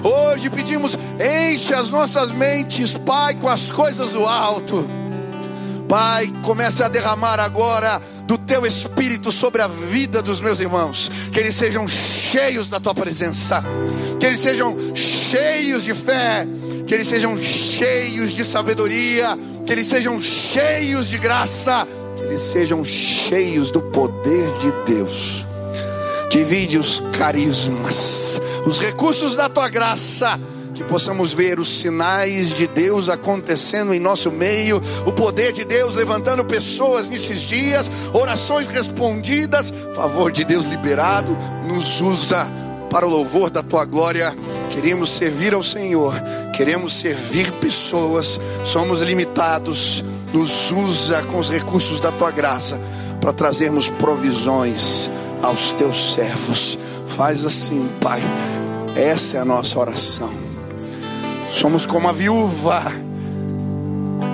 Hoje 0.04 0.50
pedimos, 0.50 0.98
enche 1.54 1.74
as 1.74 1.90
nossas 1.90 2.32
mentes, 2.32 2.94
Pai, 2.94 3.36
com 3.36 3.48
as 3.48 3.72
coisas 3.72 4.10
do 4.10 4.26
alto. 4.26 4.86
Pai, 5.88 6.28
comece 6.44 6.84
a 6.84 6.90
derramar 6.90 7.40
agora 7.40 8.02
do 8.26 8.38
teu 8.38 8.66
espírito 8.66 9.32
sobre 9.32 9.62
a 9.62 9.68
vida 9.68 10.22
dos 10.22 10.42
meus 10.42 10.60
irmãos, 10.60 11.12
que 11.32 11.40
eles 11.40 11.56
sejam 11.56 11.88
cheios 11.88 12.68
da 12.68 12.80
tua 12.80 12.94
presença, 12.94 13.64
que 14.20 14.26
eles 14.26 14.40
sejam 14.40 14.76
cheios 14.96 15.84
de 15.84 15.94
fé, 15.94 16.48
que 16.88 16.94
eles 16.94 17.08
sejam 17.08 17.38
cheios 17.38 18.34
de 18.34 18.44
sabedoria, 18.44 19.38
que 19.66 19.72
eles 19.72 19.88
sejam 19.88 20.20
cheios 20.20 21.08
de 21.08 21.18
graça, 21.18 21.88
que 22.18 22.24
eles 22.24 22.42
sejam 22.42 22.84
cheios 22.84 23.72
do 23.72 23.82
poder 23.82 24.52
de 24.58 24.94
Deus. 24.94 25.46
Divide 26.30 26.78
os 26.78 27.02
carismas, 27.18 28.42
os 28.66 28.80
recursos 28.80 29.36
da 29.36 29.48
tua 29.48 29.70
graça 29.70 30.40
que 30.76 30.84
possamos 30.84 31.34
ver 31.34 31.58
os 31.58 31.70
sinais 31.70 32.50
de 32.50 32.68
Deus 32.68 33.08
acontecendo 33.08 33.94
em 33.94 34.00
nosso 34.00 34.30
meio, 34.30 34.82
o 35.06 35.12
poder 35.12 35.54
de 35.54 35.64
Deus 35.64 35.96
levantando 35.96 36.44
pessoas 36.44 37.08
nesses 37.08 37.40
dias, 37.40 37.90
orações 38.14 38.68
respondidas, 38.68 39.74
favor 39.96 40.32
de 40.32 40.44
Deus 40.44 40.66
liberado, 40.66 41.36
nos 41.66 42.02
usa 42.02 42.52
para 42.90 43.08
o 43.08 43.10
louvor 43.10 43.50
da 43.50 43.64
tua 43.64 43.86
glória. 43.86 44.36
Queremos 44.70 45.12
servir 45.12 45.54
ao 45.54 45.64
Senhor, 45.64 46.14
queremos 46.54 46.94
servir 46.94 47.50
pessoas, 47.54 48.40
somos 48.66 49.02
limitados, 49.02 50.04
nos 50.34 50.72
usa 50.72 51.24
com 51.24 51.38
os 51.40 51.50
recursos 51.50 52.02
da 52.02 52.12
tua 52.12 52.32
graça 52.32 52.80
para 53.22 53.32
trazermos 53.32 53.90
provisões 53.90 55.10
aos 55.42 55.72
teus 55.72 56.14
servos. 56.14 56.78
Faz 57.16 57.46
assim, 57.46 57.90
Pai. 58.02 58.22
Essa 58.94 59.38
é 59.38 59.40
a 59.40 59.46
nossa 59.46 59.80
oração. 59.80 60.45
Somos 61.56 61.86
como 61.86 62.10
a 62.10 62.12
viúva 62.12 62.84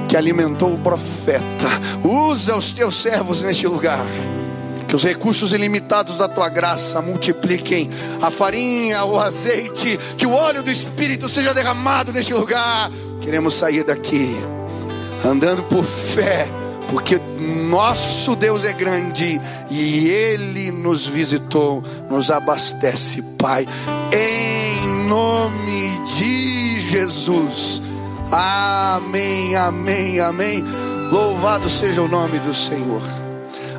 que 0.10 0.18
alimentou 0.18 0.74
o 0.74 0.80
profeta. 0.80 1.68
Usa 2.04 2.58
os 2.58 2.72
teus 2.72 3.00
servos 3.00 3.44
neste 3.44 3.68
lugar. 3.68 4.04
Que 4.88 4.96
os 4.96 5.04
recursos 5.04 5.54
ilimitados 5.54 6.18
da 6.18 6.28
tua 6.28 6.50
graça 6.50 7.00
multipliquem 7.00 7.92
a 8.24 8.32
farinha, 8.32 9.06
o 9.06 9.20
azeite, 9.20 10.00
que 10.18 10.26
o 10.26 10.34
óleo 10.34 10.64
do 10.64 10.72
Espírito 10.72 11.30
seja 11.30 11.54
derramado 11.54 12.12
neste 12.12 12.34
lugar. 12.34 12.90
Queremos 13.22 13.54
sair 13.54 13.84
daqui 13.84 14.36
andando 15.24 15.62
por 15.64 15.84
fé, 15.84 16.50
porque 16.90 17.22
nosso 17.70 18.36
Deus 18.36 18.66
é 18.66 18.74
grande 18.74 19.40
e 19.70 20.08
Ele 20.08 20.72
nos 20.72 21.06
visitou, 21.06 21.84
nos 22.10 22.32
abastece, 22.32 23.22
Pai, 23.38 23.68
em 24.12 25.08
nome 25.08 26.02
de 26.18 26.61
Jesus. 26.92 27.82
Amém, 28.30 29.56
amém, 29.56 30.20
amém. 30.20 30.64
Louvado 31.10 31.70
seja 31.70 32.02
o 32.02 32.08
nome 32.08 32.38
do 32.40 32.54
Senhor. 32.54 33.02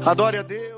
Adore 0.06 0.38
a 0.38 0.42
Deus. 0.42 0.71